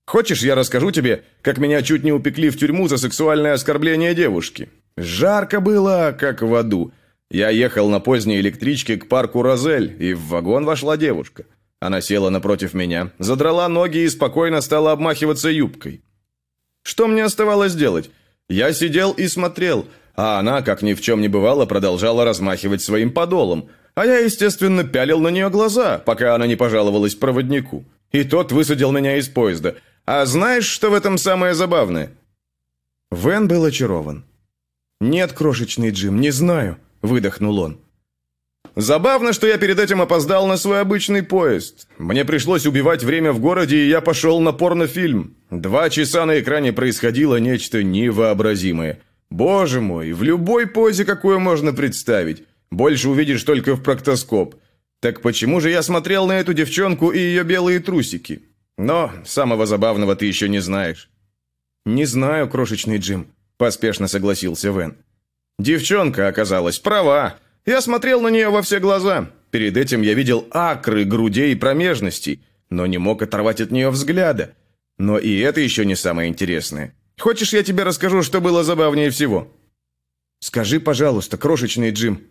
«Хочешь, 0.05 0.43
я 0.43 0.55
расскажу 0.55 0.91
тебе, 0.91 1.23
как 1.41 1.57
меня 1.57 1.81
чуть 1.81 2.03
не 2.03 2.11
упекли 2.11 2.49
в 2.49 2.57
тюрьму 2.57 2.87
за 2.87 2.97
сексуальное 2.97 3.53
оскорбление 3.53 4.13
девушки? 4.13 4.69
Жарко 4.97 5.59
было, 5.59 6.15
как 6.17 6.41
в 6.41 6.53
аду. 6.53 6.93
Я 7.31 7.49
ехал 7.49 7.89
на 7.89 7.99
поздней 7.99 8.39
электричке 8.39 8.97
к 8.97 9.07
парку 9.07 9.41
Розель, 9.41 9.95
и 9.99 10.13
в 10.13 10.27
вагон 10.27 10.65
вошла 10.65 10.97
девушка. 10.97 11.45
Она 11.79 12.01
села 12.01 12.29
напротив 12.29 12.73
меня, 12.73 13.11
задрала 13.19 13.67
ноги 13.67 13.99
и 13.99 14.09
спокойно 14.09 14.61
стала 14.61 14.91
обмахиваться 14.91 15.49
юбкой. 15.49 16.01
Что 16.83 17.07
мне 17.07 17.23
оставалось 17.23 17.73
делать? 17.73 18.11
Я 18.47 18.73
сидел 18.73 19.11
и 19.11 19.27
смотрел, 19.27 19.87
а 20.15 20.39
она, 20.39 20.61
как 20.61 20.81
ни 20.81 20.93
в 20.93 21.01
чем 21.01 21.19
не 21.19 21.27
бывало, 21.27 21.65
продолжала 21.65 22.25
размахивать 22.25 22.81
своим 22.81 23.11
подолом. 23.11 23.69
А 23.95 24.05
я, 24.05 24.19
естественно, 24.19 24.83
пялил 24.83 25.19
на 25.19 25.29
нее 25.29 25.49
глаза, 25.49 25.97
пока 25.99 26.35
она 26.35 26.47
не 26.47 26.55
пожаловалась 26.55 27.15
проводнику. 27.15 27.85
И 28.11 28.23
тот 28.23 28.51
высадил 28.51 28.91
меня 28.91 29.17
из 29.17 29.27
поезда. 29.27 29.75
А 30.05 30.25
знаешь, 30.25 30.65
что 30.65 30.91
в 30.91 30.93
этом 30.93 31.17
самое 31.17 31.55
забавное? 31.55 32.11
Вен 33.11 33.47
был 33.47 33.65
очарован. 33.65 34.25
«Нет, 35.01 35.33
крошечный 35.33 35.91
Джим, 35.91 36.21
не 36.21 36.31
знаю»,— 36.31 36.77
выдохнул 37.05 37.59
он. 37.59 37.79
Забавно, 38.75 39.31
что 39.31 39.47
я 39.47 39.57
перед 39.57 39.79
этим 39.79 40.01
опоздал 40.01 40.47
на 40.47 40.57
свой 40.57 40.81
обычный 40.81 41.23
поезд. 41.23 41.87
Мне 41.97 42.25
пришлось 42.25 42.65
убивать 42.65 43.03
время 43.03 43.31
в 43.31 43.39
городе, 43.39 43.77
и 43.77 43.87
я 43.87 44.01
пошел 44.01 44.41
на 44.41 44.51
порнофильм. 44.51 45.37
Два 45.49 45.89
часа 45.89 46.25
на 46.25 46.39
экране 46.39 46.73
происходило 46.73 47.37
нечто 47.37 47.83
невообразимое. 47.83 48.99
Боже 49.29 49.79
мой, 49.79 50.11
в 50.11 50.23
любой 50.23 50.67
позе, 50.67 51.05
какую 51.05 51.39
можно 51.39 51.71
представить. 51.71 52.43
Больше 52.69 53.09
увидишь 53.09 53.43
только 53.43 53.75
в 53.75 53.81
проктоскоп. 53.81 54.55
Так 54.99 55.21
почему 55.21 55.61
же 55.61 55.69
я 55.69 55.81
смотрел 55.81 56.27
на 56.27 56.39
эту 56.39 56.53
девчонку 56.53 57.11
и 57.11 57.19
ее 57.19 57.43
белые 57.43 57.79
трусики? 57.79 58.43
Но 58.77 59.11
самого 59.25 59.65
забавного 59.65 60.15
ты 60.17 60.25
еще 60.25 60.49
не 60.49 60.59
знаешь. 60.59 61.09
«Не 61.85 62.05
знаю, 62.05 62.49
крошечный 62.49 62.97
Джим»,– 62.97 63.27
поспешно 63.57 64.07
согласился 64.07 64.71
Вен. 64.71 64.97
Девчонка 65.59 66.27
оказалась 66.27 66.79
права. 66.79 67.37
Я 67.65 67.81
смотрел 67.81 68.21
на 68.21 68.27
нее 68.27 68.49
во 68.49 68.61
все 68.61 68.79
глаза. 68.79 69.29
Перед 69.51 69.77
этим 69.77 70.01
я 70.01 70.13
видел 70.13 70.47
акры 70.51 71.05
грудей 71.05 71.53
и 71.53 71.55
промежностей, 71.55 72.43
но 72.69 72.85
не 72.85 72.97
мог 72.97 73.21
оторвать 73.21 73.61
от 73.61 73.71
нее 73.71 73.89
взгляда. 73.89 74.53
Но 74.97 75.17
и 75.17 75.37
это 75.39 75.61
еще 75.61 75.85
не 75.85 75.95
самое 75.95 76.29
интересное. 76.29 76.93
Хочешь, 77.17 77.53
я 77.53 77.63
тебе 77.63 77.83
расскажу, 77.83 78.21
что 78.21 78.41
было 78.41 78.63
забавнее 78.63 79.09
всего? 79.09 79.51
Скажи, 80.39 80.79
пожалуйста, 80.79 81.37
крошечный 81.37 81.91
Джим. 81.91 82.21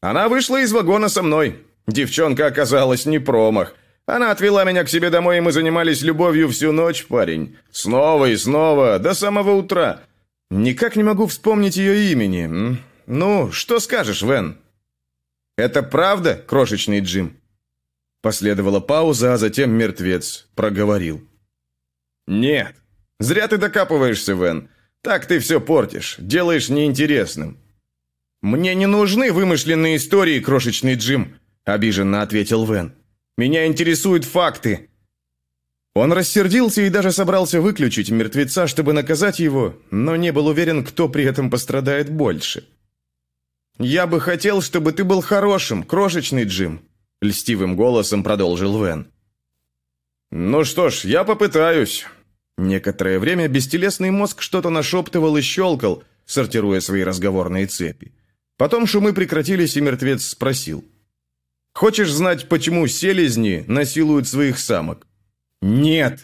Она 0.00 0.28
вышла 0.28 0.60
из 0.60 0.72
вагона 0.72 1.08
со 1.08 1.22
мной. 1.22 1.58
Девчонка 1.86 2.46
оказалась 2.46 3.06
не 3.06 3.20
промах. 3.20 3.74
Она 4.04 4.32
отвела 4.32 4.64
меня 4.64 4.82
к 4.82 4.88
себе 4.88 5.10
домой, 5.10 5.38
и 5.38 5.40
мы 5.40 5.52
занимались 5.52 6.02
любовью 6.02 6.48
всю 6.48 6.72
ночь, 6.72 7.06
парень. 7.06 7.56
Снова 7.70 8.26
и 8.26 8.36
снова, 8.36 8.98
до 8.98 9.14
самого 9.14 9.52
утра. 9.52 10.02
Никак 10.54 10.96
не 10.96 11.02
могу 11.02 11.26
вспомнить 11.28 11.78
ее 11.78 12.12
имени. 12.12 12.78
«Ну, 13.06 13.50
что 13.52 13.80
скажешь, 13.80 14.20
Вен?» 14.20 14.58
«Это 15.56 15.82
правда, 15.82 16.34
крошечный 16.34 17.00
Джим?» 17.00 17.38
Последовала 18.20 18.80
пауза, 18.80 19.32
а 19.32 19.38
затем 19.38 19.70
мертвец 19.70 20.46
проговорил. 20.54 21.26
«Нет. 22.26 22.76
Зря 23.18 23.48
ты 23.48 23.56
докапываешься, 23.56 24.34
Вен. 24.34 24.68
Так 25.00 25.24
ты 25.24 25.38
все 25.38 25.58
портишь, 25.58 26.16
делаешь 26.18 26.68
неинтересным». 26.68 27.56
«Мне 28.42 28.74
не 28.74 28.86
нужны 28.86 29.32
вымышленные 29.32 29.96
истории, 29.96 30.38
крошечный 30.40 30.96
Джим», 30.96 31.40
обиженно 31.64 32.20
ответил 32.20 32.66
Вен. 32.66 32.94
«Меня 33.38 33.66
интересуют 33.66 34.26
факты». 34.26 34.90
Он 35.94 36.12
рассердился 36.12 36.82
и 36.82 36.90
даже 36.90 37.12
собрался 37.12 37.60
выключить 37.60 38.10
мертвеца, 38.10 38.66
чтобы 38.66 38.94
наказать 38.94 39.40
его, 39.40 39.76
но 39.90 40.16
не 40.16 40.32
был 40.32 40.46
уверен, 40.46 40.84
кто 40.84 41.08
при 41.08 41.24
этом 41.24 41.50
пострадает 41.50 42.10
больше. 42.10 42.66
«Я 43.78 44.06
бы 44.06 44.20
хотел, 44.20 44.62
чтобы 44.62 44.92
ты 44.92 45.04
был 45.04 45.20
хорошим, 45.20 45.82
крошечный 45.82 46.44
Джим»,— 46.44 46.82
льстивым 47.20 47.76
голосом 47.76 48.22
продолжил 48.22 48.82
Вен. 48.82 49.08
«Ну 50.30 50.64
что 50.64 50.88
ж, 50.88 51.04
я 51.04 51.24
попытаюсь». 51.24 52.06
Некоторое 52.56 53.18
время 53.18 53.48
бестелесный 53.48 54.10
мозг 54.10 54.40
что-то 54.40 54.70
нашептывал 54.70 55.36
и 55.36 55.42
щелкал, 55.42 56.04
сортируя 56.24 56.80
свои 56.80 57.02
разговорные 57.02 57.66
цепи. 57.66 58.12
Потом 58.56 58.86
шумы 58.86 59.12
прекратились, 59.12 59.76
и 59.76 59.80
мертвец 59.80 60.24
спросил. 60.24 60.84
«Хочешь 61.74 62.12
знать, 62.12 62.48
почему 62.48 62.86
селезни 62.86 63.64
насилуют 63.66 64.28
своих 64.28 64.58
самок?» 64.58 65.06
«Нет!» 65.62 66.20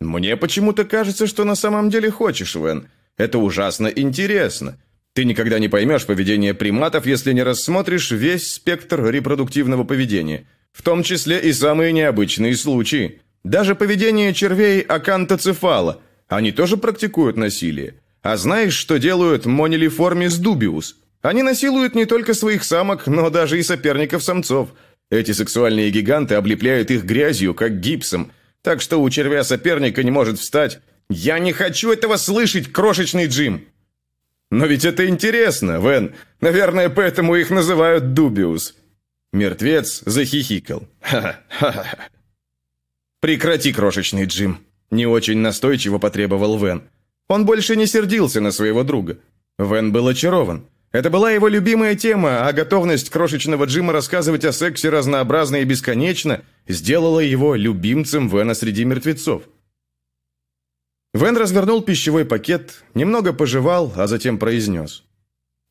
«Мне 0.00 0.36
почему-то 0.36 0.84
кажется, 0.84 1.26
что 1.26 1.44
на 1.44 1.54
самом 1.54 1.90
деле 1.90 2.10
хочешь, 2.10 2.54
Вен. 2.54 2.88
Это 3.16 3.38
ужасно 3.38 3.88
интересно. 3.88 4.78
Ты 5.14 5.24
никогда 5.24 5.58
не 5.58 5.68
поймешь 5.68 6.06
поведение 6.06 6.54
приматов, 6.54 7.06
если 7.06 7.32
не 7.32 7.42
рассмотришь 7.42 8.10
весь 8.10 8.52
спектр 8.52 9.06
репродуктивного 9.06 9.84
поведения, 9.84 10.46
в 10.72 10.82
том 10.82 11.02
числе 11.02 11.40
и 11.40 11.52
самые 11.52 11.92
необычные 11.92 12.56
случаи. 12.56 13.20
Даже 13.44 13.74
поведение 13.74 14.32
червей 14.32 14.80
акантоцефала. 14.80 16.00
Они 16.28 16.52
тоже 16.52 16.76
практикуют 16.76 17.36
насилие. 17.36 17.94
А 18.22 18.36
знаешь, 18.36 18.74
что 18.74 18.98
делают 18.98 19.46
монилиформис 19.46 20.36
дубиус? 20.38 20.96
Они 21.20 21.42
насилуют 21.42 21.94
не 21.94 22.06
только 22.06 22.34
своих 22.34 22.64
самок, 22.64 23.06
но 23.06 23.30
даже 23.30 23.58
и 23.58 23.62
соперников-самцов. 23.62 24.70
Эти 25.10 25.32
сексуальные 25.32 25.90
гиганты 25.90 26.36
облепляют 26.36 26.90
их 26.90 27.04
грязью, 27.04 27.54
как 27.54 27.80
гипсом, 27.80 28.32
так 28.62 28.80
что 28.80 29.02
у 29.02 29.10
червя 29.10 29.44
соперника 29.44 30.02
не 30.02 30.10
может 30.10 30.38
встать. 30.38 30.80
«Я 31.10 31.38
не 31.38 31.52
хочу 31.52 31.92
этого 31.92 32.16
слышать, 32.16 32.72
крошечный 32.72 33.26
Джим!» 33.26 33.66
Но 34.52 34.66
ведь 34.66 34.84
это 34.84 35.08
интересно, 35.08 35.80
Вен. 35.80 36.14
Наверное, 36.42 36.90
поэтому 36.90 37.36
их 37.36 37.48
называют 37.48 38.12
Дубиус. 38.12 38.74
Мертвец 39.32 40.02
захихикал. 40.04 40.86
Ха-ха-ха. 41.00 41.96
Прекрати, 43.20 43.72
крошечный 43.72 44.26
Джим. 44.26 44.58
Не 44.90 45.06
очень 45.06 45.38
настойчиво 45.38 45.96
потребовал 45.96 46.58
Вен. 46.58 46.82
Он 47.28 47.46
больше 47.46 47.76
не 47.76 47.86
сердился 47.86 48.42
на 48.42 48.52
своего 48.52 48.84
друга. 48.84 49.18
Вен 49.58 49.90
был 49.90 50.06
очарован. 50.06 50.66
Это 50.92 51.08
была 51.08 51.30
его 51.32 51.48
любимая 51.48 51.94
тема, 51.94 52.46
а 52.46 52.52
готовность 52.52 53.08
крошечного 53.08 53.64
Джима 53.64 53.94
рассказывать 53.94 54.44
о 54.44 54.52
сексе 54.52 54.90
разнообразно 54.90 55.56
и 55.56 55.64
бесконечно 55.64 56.44
сделала 56.68 57.20
его 57.20 57.54
любимцем 57.54 58.28
Вена 58.28 58.52
среди 58.52 58.84
мертвецов. 58.84 59.42
Вен 61.14 61.36
развернул 61.38 61.82
пищевой 61.82 62.26
пакет, 62.26 62.84
немного 62.94 63.32
пожевал, 63.32 63.92
а 63.96 64.06
затем 64.06 64.38
произнес. 64.38 65.02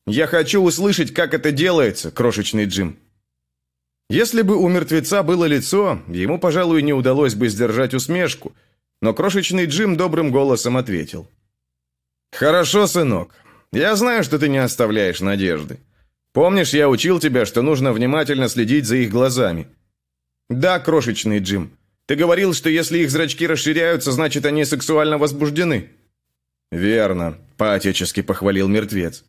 «Я 0.06 0.26
хочу 0.26 0.60
услышать, 0.60 1.14
как 1.14 1.34
это 1.34 1.52
делается, 1.52 2.10
крошечный 2.10 2.66
Джим». 2.66 2.98
Если 4.10 4.42
бы 4.42 4.56
у 4.56 4.68
мертвеца 4.68 5.22
было 5.22 5.44
лицо, 5.44 6.00
ему, 6.08 6.38
пожалуй, 6.38 6.82
не 6.82 6.92
удалось 6.92 7.34
бы 7.34 7.48
сдержать 7.48 7.94
усмешку, 7.94 8.52
но 9.00 9.14
крошечный 9.14 9.66
Джим 9.66 9.96
добрым 9.96 10.32
голосом 10.32 10.76
ответил. 10.76 11.28
«Хорошо, 12.32 12.86
сынок. 12.86 13.34
Я 13.72 13.96
знаю, 13.96 14.22
что 14.22 14.38
ты 14.38 14.48
не 14.48 14.58
оставляешь 14.58 15.20
надежды. 15.20 15.78
Помнишь, 16.32 16.74
я 16.74 16.88
учил 16.88 17.20
тебя, 17.20 17.46
что 17.46 17.62
нужно 17.62 17.92
внимательно 17.92 18.48
следить 18.48 18.86
за 18.86 18.96
их 18.96 19.10
глазами?» 19.10 19.66
«Да, 20.50 20.78
крошечный 20.78 21.38
Джим. 21.38 21.70
Ты 22.06 22.16
говорил, 22.16 22.52
что 22.52 22.68
если 22.68 22.98
их 22.98 23.10
зрачки 23.10 23.46
расширяются, 23.46 24.12
значит, 24.12 24.44
они 24.44 24.64
сексуально 24.64 25.18
возбуждены». 25.18 25.90
«Верно»,– 26.70 27.38
поотечески 27.56 28.22
похвалил 28.22 28.68
мертвец. 28.68 29.24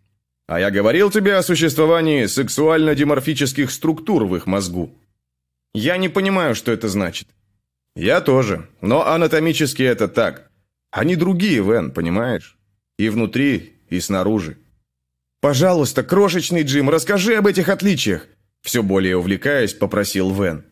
«А 0.48 0.60
я 0.60 0.72
говорил 0.72 1.12
тебе 1.12 1.36
о 1.36 1.44
существовании 1.44 2.26
сексуально-диморфических 2.26 3.72
структур 3.72 4.26
в 4.26 4.36
их 4.36 4.46
мозгу». 4.46 4.94
«Я 5.74 5.98
не 5.98 6.10
понимаю, 6.10 6.56
что 6.56 6.72
это 6.72 6.90
значит». 6.90 7.28
«Я 7.96 8.22
тоже, 8.22 8.68
но 8.82 9.06
анатомически 9.06 9.84
это 9.84 10.08
так. 10.08 10.50
Они 10.92 11.16
другие, 11.16 11.62
Вен, 11.64 11.92
понимаешь? 11.92 12.58
И 12.98 13.10
внутри, 13.10 13.73
и 13.96 14.02
снаружи». 14.02 14.58
«Пожалуйста, 15.42 16.04
крошечный 16.04 16.64
Джим, 16.64 16.90
расскажи 16.90 17.36
об 17.36 17.48
этих 17.48 17.70
отличиях», 17.70 18.28
Все 18.62 18.82
более 18.82 19.18
увлекаясь, 19.18 19.74
попросил 19.74 20.34
Вен. 20.34 20.64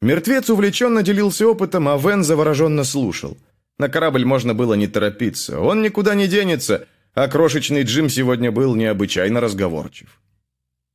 Мертвец 0.00 0.48
увлеченно 0.50 1.02
делился 1.02 1.48
опытом, 1.48 1.88
а 1.88 1.96
Вен 1.96 2.22
завороженно 2.22 2.84
слушал. 2.84 3.36
На 3.78 3.88
корабль 3.88 4.24
можно 4.24 4.54
было 4.54 4.74
не 4.74 4.86
торопиться. 4.86 5.60
Он 5.60 5.82
никуда 5.82 6.14
не 6.14 6.28
денется, 6.28 6.86
а 7.14 7.28
крошечный 7.28 7.82
Джим 7.82 8.08
сегодня 8.08 8.52
был 8.52 8.74
необычайно 8.76 9.40
разговорчив. 9.40 10.20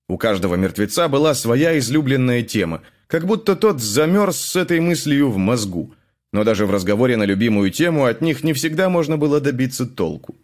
У 0.07 0.17
каждого 0.17 0.55
мертвеца 0.55 1.07
была 1.07 1.33
своя 1.33 1.77
излюбленная 1.77 2.43
тема, 2.43 2.81
как 3.07 3.25
будто 3.25 3.55
тот 3.55 3.81
замерз 3.81 4.37
с 4.37 4.55
этой 4.55 4.79
мыслью 4.79 5.29
в 5.29 5.37
мозгу. 5.37 5.93
Но 6.33 6.43
даже 6.43 6.65
в 6.65 6.71
разговоре 6.71 7.17
на 7.17 7.23
любимую 7.23 7.71
тему 7.71 8.05
от 8.05 8.21
них 8.21 8.43
не 8.43 8.53
всегда 8.53 8.89
можно 8.89 9.17
было 9.17 9.41
добиться 9.41 9.85
толку. 9.85 10.35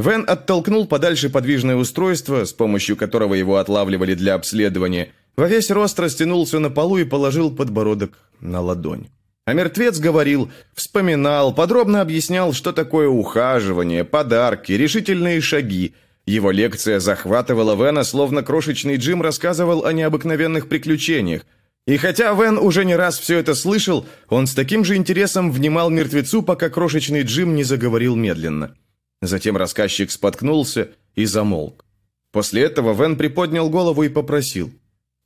Вен 0.00 0.24
оттолкнул 0.26 0.86
подальше 0.86 1.28
подвижное 1.28 1.76
устройство, 1.76 2.44
с 2.44 2.52
помощью 2.52 2.96
которого 2.96 3.34
его 3.34 3.58
отлавливали 3.58 4.14
для 4.14 4.34
обследования, 4.34 5.12
во 5.36 5.46
весь 5.46 5.70
рост 5.70 6.00
растянулся 6.00 6.58
на 6.58 6.70
полу 6.70 6.98
и 6.98 7.04
положил 7.04 7.54
подбородок 7.54 8.12
на 8.40 8.60
ладонь. 8.60 9.08
А 9.44 9.52
мертвец 9.52 9.98
говорил, 9.98 10.50
вспоминал, 10.74 11.54
подробно 11.54 12.00
объяснял, 12.00 12.52
что 12.52 12.72
такое 12.72 13.08
ухаживание, 13.08 14.04
подарки, 14.04 14.72
решительные 14.72 15.40
шаги. 15.40 15.94
Его 16.26 16.50
лекция 16.50 16.98
захватывала 17.00 17.74
Вена, 17.74 18.04
словно 18.04 18.42
крошечный 18.42 18.96
Джим 18.96 19.20
рассказывал 19.20 19.84
о 19.84 19.92
необыкновенных 19.92 20.68
приключениях. 20.68 21.42
И 21.86 21.96
хотя 21.96 22.32
Вен 22.32 22.56
уже 22.58 22.84
не 22.84 22.96
раз 22.96 23.18
все 23.18 23.38
это 23.38 23.54
слышал, 23.54 24.06
он 24.28 24.46
с 24.46 24.54
таким 24.54 24.84
же 24.84 24.96
интересом 24.96 25.50
внимал 25.52 25.90
мертвецу, 25.90 26.42
пока 26.42 26.70
крошечный 26.70 27.22
Джим 27.22 27.54
не 27.54 27.64
заговорил 27.64 28.16
медленно. 28.16 28.74
Затем 29.22 29.56
рассказчик 29.56 30.10
споткнулся 30.10 30.90
и 31.14 31.26
замолк. 31.26 31.84
После 32.32 32.62
этого 32.62 32.94
Вен 32.94 33.16
приподнял 33.16 33.68
голову 33.68 34.02
и 34.02 34.08
попросил. 34.08 34.72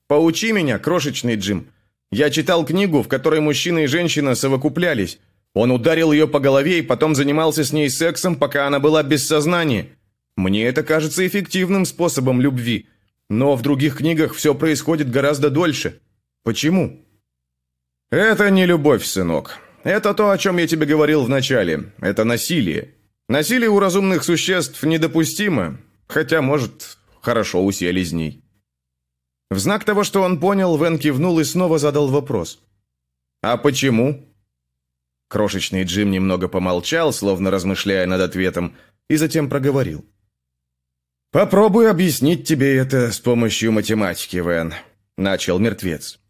«Поучи 0.08 0.52
меня, 0.52 0.78
крошечный 0.78 1.36
Джим. 1.36 1.68
Я 2.10 2.30
читал 2.30 2.64
книгу, 2.64 3.02
в 3.02 3.08
которой 3.08 3.40
мужчина 3.40 3.80
и 3.80 3.86
женщина 3.86 4.34
совокуплялись. 4.34 5.18
Он 5.54 5.70
ударил 5.70 6.12
ее 6.12 6.26
по 6.26 6.40
голове 6.40 6.78
и 6.78 6.82
потом 6.82 7.14
занимался 7.14 7.64
с 7.64 7.72
ней 7.72 7.88
сексом, 7.88 8.36
пока 8.36 8.66
она 8.66 8.80
была 8.80 9.02
без 9.02 9.26
сознания. 9.26 9.88
Мне 10.36 10.64
это 10.66 10.82
кажется 10.82 11.26
эффективным 11.26 11.84
способом 11.84 12.40
любви. 12.40 12.88
Но 13.30 13.54
в 13.54 13.62
других 13.62 13.98
книгах 13.98 14.34
все 14.34 14.54
происходит 14.54 15.10
гораздо 15.10 15.50
дольше. 15.50 16.00
Почему?» 16.42 17.00
«Это 18.10 18.50
не 18.50 18.66
любовь, 18.66 19.04
сынок. 19.04 19.58
Это 19.84 20.14
то, 20.14 20.30
о 20.30 20.38
чем 20.38 20.58
я 20.58 20.66
тебе 20.66 20.86
говорил 20.86 21.24
в 21.24 21.28
начале. 21.28 21.92
Это 22.00 22.24
насилие. 22.24 22.94
Насилие 23.28 23.70
у 23.70 23.78
разумных 23.78 24.22
существ 24.22 24.82
недопустимо, 24.82 25.78
хотя, 26.06 26.42
может, 26.42 26.98
хорошо 27.22 27.64
у 27.64 27.72
селезней. 27.72 28.44
В 29.50 29.58
знак 29.58 29.84
того, 29.84 30.04
что 30.04 30.22
он 30.22 30.40
понял, 30.40 30.76
Вен 30.76 30.98
кивнул 30.98 31.40
и 31.40 31.44
снова 31.44 31.78
задал 31.78 32.08
вопрос. 32.08 32.60
«А 33.42 33.56
почему?» 33.56 34.28
Крошечный 35.28 35.84
Джим 35.84 36.10
немного 36.10 36.48
помолчал, 36.48 37.12
словно 37.12 37.50
размышляя 37.50 38.06
над 38.06 38.20
ответом, 38.20 38.76
и 39.08 39.16
затем 39.16 39.48
проговорил. 39.48 40.04
«Попробую 41.32 41.90
объяснить 41.90 42.46
тебе 42.46 42.76
это 42.76 43.10
с 43.10 43.18
помощью 43.20 43.72
математики, 43.72 44.36
Вен»,— 44.36 44.74
начал 45.16 45.58
мертвец. 45.58 46.20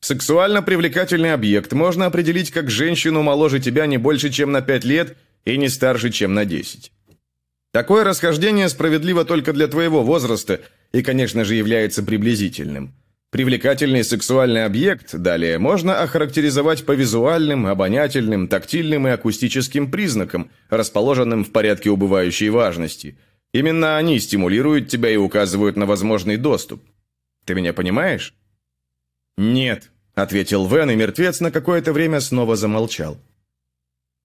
«Сексуально 0.00 0.62
привлекательный 0.62 1.32
объект 1.32 1.72
можно 1.72 2.06
определить 2.06 2.50
как 2.50 2.70
женщину 2.70 3.22
моложе 3.22 3.58
тебя 3.58 3.86
не 3.86 3.96
больше, 3.96 4.30
чем 4.30 4.52
на 4.52 4.60
пять 4.60 4.84
лет 4.84 5.16
и 5.44 5.56
не 5.56 5.68
старше, 5.68 6.10
чем 6.10 6.34
на 6.34 6.44
10. 6.44 6.92
Такое 7.72 8.04
расхождение 8.04 8.68
справедливо 8.68 9.24
только 9.24 9.52
для 9.52 9.66
твоего 9.66 10.02
возраста 10.02 10.60
и, 10.92 11.02
конечно 11.02 11.44
же, 11.44 11.54
является 11.54 12.02
приблизительным. 12.02 12.94
Привлекательный 13.30 14.04
сексуальный 14.04 14.66
объект, 14.66 15.14
далее, 15.14 15.58
можно 15.58 16.02
охарактеризовать 16.02 16.84
по 16.84 16.92
визуальным, 16.92 17.66
обонятельным, 17.66 18.46
тактильным 18.46 19.08
и 19.08 19.10
акустическим 19.10 19.90
признакам, 19.90 20.50
расположенным 20.68 21.42
в 21.42 21.50
порядке 21.50 21.88
убывающей 21.88 22.50
важности. 22.50 23.16
Именно 23.54 23.96
они 23.96 24.20
стимулируют 24.20 24.88
тебя 24.88 25.08
и 25.08 25.16
указывают 25.16 25.76
на 25.76 25.86
возможный 25.86 26.36
доступ. 26.36 26.82
Ты 27.46 27.54
меня 27.54 27.72
понимаешь? 27.72 28.34
«Нет»,— 29.38 29.90
ответил 30.14 30.66
Вен, 30.66 30.90
и 30.90 30.94
мертвец 30.94 31.40
на 31.40 31.50
какое-то 31.50 31.94
время 31.94 32.20
снова 32.20 32.54
замолчал. 32.54 33.16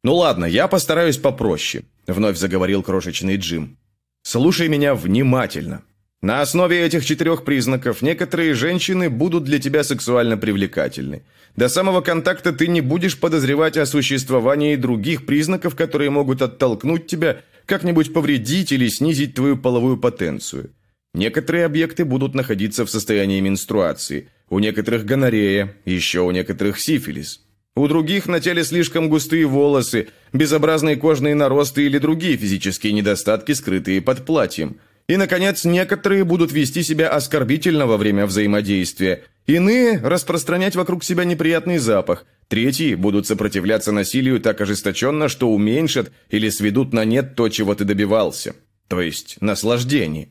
«Ну 0.04 0.16
ладно, 0.16 0.46
я 0.46 0.68
постараюсь 0.68 1.18
попроще»,— 1.18 1.84
вновь 2.08 2.38
заговорил 2.38 2.84
крошечный 2.84 3.38
Джим. 3.38 3.78
«Слушай 4.24 4.68
меня 4.68 4.96
внимательно. 4.96 5.84
На 6.22 6.42
основе 6.42 6.82
этих 6.82 7.06
четырех 7.06 7.44
признаков 7.46 8.02
некоторые 8.02 8.56
женщины 8.56 9.10
будут 9.10 9.44
для 9.44 9.60
тебя 9.60 9.84
сексуально 9.84 10.36
привлекательны. 10.36 11.24
До 11.56 11.70
самого 11.70 12.02
контакта 12.02 12.54
ты 12.54 12.68
не 12.68 12.82
будешь 12.82 13.20
подозревать 13.20 13.78
о 13.78 13.86
существовании 13.86 14.76
других 14.76 15.26
признаков, 15.26 15.76
которые 15.76 16.10
могут 16.10 16.42
оттолкнуть 16.42 17.08
тебя, 17.08 17.42
как-нибудь 17.66 18.14
повредить 18.14 18.72
или 18.72 18.88
снизить 18.88 19.36
твою 19.36 19.58
половую 19.58 19.98
потенцию. 19.98 20.72
Некоторые 21.14 21.66
объекты 21.66 22.06
будут 22.06 22.36
находиться 22.36 22.86
в 22.86 22.90
состоянии 22.90 23.40
менструации, 23.40 24.30
у 24.50 24.60
некоторых 24.60 25.06
гонорея, 25.06 25.76
еще 25.86 26.22
у 26.22 26.32
некоторых 26.32 26.80
сифилис. 26.80 27.47
У 27.78 27.88
других 27.88 28.28
на 28.28 28.40
теле 28.40 28.64
слишком 28.64 29.08
густые 29.08 29.46
волосы, 29.46 30.08
безобразные 30.34 30.96
кожные 30.96 31.36
наросты 31.36 31.86
или 31.86 32.00
другие 32.00 32.36
физические 32.36 32.92
недостатки, 32.92 33.52
скрытые 33.52 34.02
под 34.02 34.26
платьем. 34.26 34.78
И, 35.08 35.16
наконец, 35.16 35.64
некоторые 35.64 36.24
будут 36.24 36.52
вести 36.52 36.82
себя 36.82 37.08
оскорбительно 37.10 37.86
во 37.86 37.98
время 37.98 38.26
взаимодействия. 38.26 39.26
Иные– 39.46 40.00
распространять 40.04 40.76
вокруг 40.76 41.04
себя 41.04 41.24
неприятный 41.24 41.78
запах. 41.78 42.26
Третьи 42.48 42.96
будут 42.96 43.28
сопротивляться 43.28 43.92
насилию 43.92 44.42
так 44.42 44.60
ожесточенно, 44.60 45.30
что 45.30 45.52
уменьшат 45.52 46.12
или 46.32 46.50
сведут 46.50 46.94
на 46.94 47.06
нет 47.06 47.36
то, 47.36 47.48
чего 47.48 47.76
ты 47.76 47.86
добивался. 47.86 48.56
То 48.88 49.02
есть 49.02 49.38
наслаждение. 49.40 50.30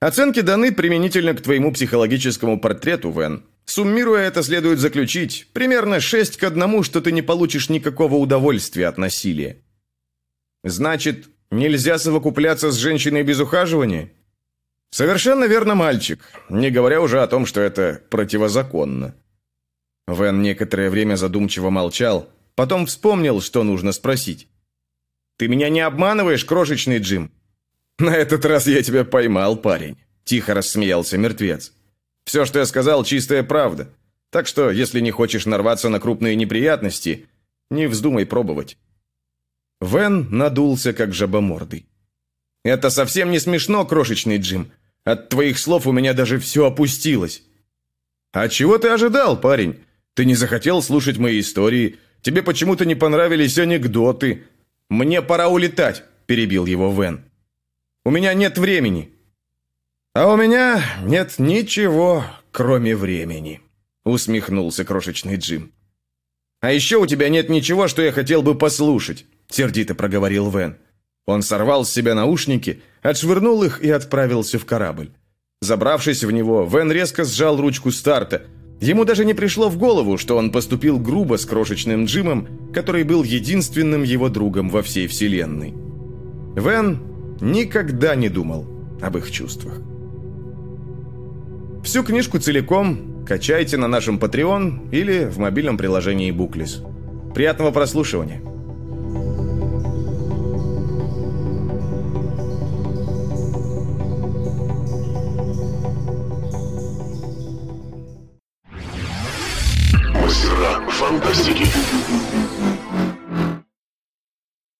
Оценки 0.00 0.40
даны 0.40 0.72
применительно 0.72 1.34
к 1.34 1.42
твоему 1.42 1.70
психологическому 1.70 2.58
портрету, 2.58 3.10
Вен. 3.10 3.42
Суммируя 3.66 4.22
это, 4.28 4.42
следует 4.42 4.78
заключить, 4.78 5.48
примерно 5.52 6.00
6 6.00 6.36
к 6.36 6.44
одному, 6.44 6.84
что 6.84 7.00
ты 7.00 7.10
не 7.10 7.22
получишь 7.22 7.68
никакого 7.68 8.14
удовольствия 8.14 8.86
от 8.86 8.96
насилия. 8.96 9.62
Значит, 10.62 11.28
нельзя 11.50 11.98
совокупляться 11.98 12.70
с 12.70 12.76
женщиной 12.76 13.24
без 13.24 13.40
ухаживания? 13.40 14.12
Совершенно 14.90 15.44
верно, 15.44 15.74
мальчик, 15.74 16.20
не 16.48 16.70
говоря 16.70 17.00
уже 17.00 17.22
о 17.22 17.26
том, 17.26 17.44
что 17.44 17.60
это 17.60 18.02
противозаконно. 18.08 19.16
Вен 20.06 20.42
некоторое 20.42 20.88
время 20.88 21.16
задумчиво 21.16 21.70
молчал, 21.70 22.30
потом 22.54 22.86
вспомнил, 22.86 23.40
что 23.40 23.64
нужно 23.64 23.90
спросить. 23.90 24.48
«Ты 25.38 25.48
меня 25.48 25.68
не 25.68 25.80
обманываешь, 25.80 26.44
крошечный 26.44 26.98
Джим?» 26.98 27.32
«На 27.98 28.14
этот 28.14 28.44
раз 28.44 28.68
я 28.68 28.82
тебя 28.82 29.04
поймал, 29.04 29.56
парень»,– 29.56 29.98
тихо 30.24 30.54
рассмеялся 30.54 31.18
мертвец. 31.18 31.72
Все, 32.26 32.44
что 32.44 32.58
я 32.58 32.66
сказал, 32.66 33.04
чистая 33.04 33.42
правда. 33.42 33.88
Так 34.30 34.48
что, 34.48 34.70
если 34.70 35.00
не 35.00 35.12
хочешь 35.12 35.46
нарваться 35.46 35.88
на 35.88 36.00
крупные 36.00 36.34
неприятности, 36.34 37.26
не 37.70 37.86
вздумай 37.86 38.26
пробовать». 38.26 38.76
Вен 39.80 40.28
надулся, 40.30 40.92
как 40.92 41.14
жабомордый. 41.14 41.86
«Это 42.64 42.90
совсем 42.90 43.30
не 43.30 43.38
смешно, 43.38 43.86
крошечный 43.86 44.38
Джим. 44.38 44.72
От 45.04 45.28
твоих 45.28 45.58
слов 45.58 45.86
у 45.86 45.92
меня 45.92 46.12
даже 46.14 46.38
все 46.38 46.66
опустилось». 46.66 47.42
«А 48.32 48.48
чего 48.48 48.76
ты 48.78 48.88
ожидал, 48.88 49.40
парень? 49.40 49.80
Ты 50.14 50.24
не 50.24 50.34
захотел 50.34 50.82
слушать 50.82 51.18
мои 51.18 51.40
истории. 51.40 51.98
Тебе 52.22 52.42
почему-то 52.42 52.84
не 52.84 52.94
понравились 52.94 53.56
анекдоты. 53.58 54.44
Мне 54.90 55.22
пора 55.22 55.48
улетать»,– 55.48 56.02
перебил 56.26 56.66
его 56.66 56.90
Вен. 56.90 57.24
«У 58.04 58.10
меня 58.10 58.34
нет 58.34 58.58
времени». 58.58 59.15
«А 60.18 60.32
у 60.32 60.36
меня 60.38 60.82
нет 61.04 61.34
ничего, 61.36 62.24
кроме 62.50 62.96
времени»,— 62.96 63.60
усмехнулся 64.06 64.82
крошечный 64.82 65.36
Джим. 65.36 65.72
«А 66.62 66.72
еще 66.72 66.96
у 66.96 67.04
тебя 67.04 67.28
нет 67.28 67.50
ничего, 67.50 67.86
что 67.86 68.00
я 68.00 68.12
хотел 68.12 68.40
бы 68.40 68.54
послушать»,— 68.54 69.26
сердито 69.50 69.94
проговорил 69.94 70.50
Вен. 70.50 70.78
Он 71.26 71.42
сорвал 71.42 71.84
с 71.84 71.92
себя 71.92 72.14
наушники, 72.14 72.80
отшвырнул 73.02 73.62
их 73.62 73.82
и 73.82 73.90
отправился 73.90 74.58
в 74.58 74.64
корабль. 74.64 75.10
Забравшись 75.60 76.24
в 76.24 76.30
него, 76.30 76.64
Вен 76.64 76.90
резко 76.90 77.24
сжал 77.24 77.58
ручку 77.60 77.90
старта. 77.90 78.44
Ему 78.80 79.04
даже 79.04 79.26
не 79.26 79.34
пришло 79.34 79.68
в 79.68 79.76
голову, 79.76 80.16
что 80.16 80.38
он 80.38 80.50
поступил 80.50 80.98
грубо 80.98 81.36
с 81.36 81.44
крошечным 81.44 82.06
Джимом, 82.06 82.72
который 82.72 83.04
был 83.04 83.22
единственным 83.22 84.02
его 84.02 84.30
другом 84.30 84.70
во 84.70 84.80
всей 84.82 85.08
вселенной. 85.08 85.74
Вен 86.56 87.02
никогда 87.42 88.14
не 88.14 88.30
думал 88.30 88.66
об 89.02 89.18
их 89.18 89.30
чувствах. 89.30 89.78
Всю 91.86 92.02
книжку 92.02 92.40
целиком 92.40 93.24
качайте 93.24 93.76
на 93.76 93.86
нашем 93.86 94.18
Patreon 94.18 94.90
или 94.90 95.24
в 95.26 95.38
мобильном 95.38 95.78
приложении 95.78 96.32
Booklist. 96.32 96.82
Приятного 97.32 97.70
прослушивания! 97.70 98.42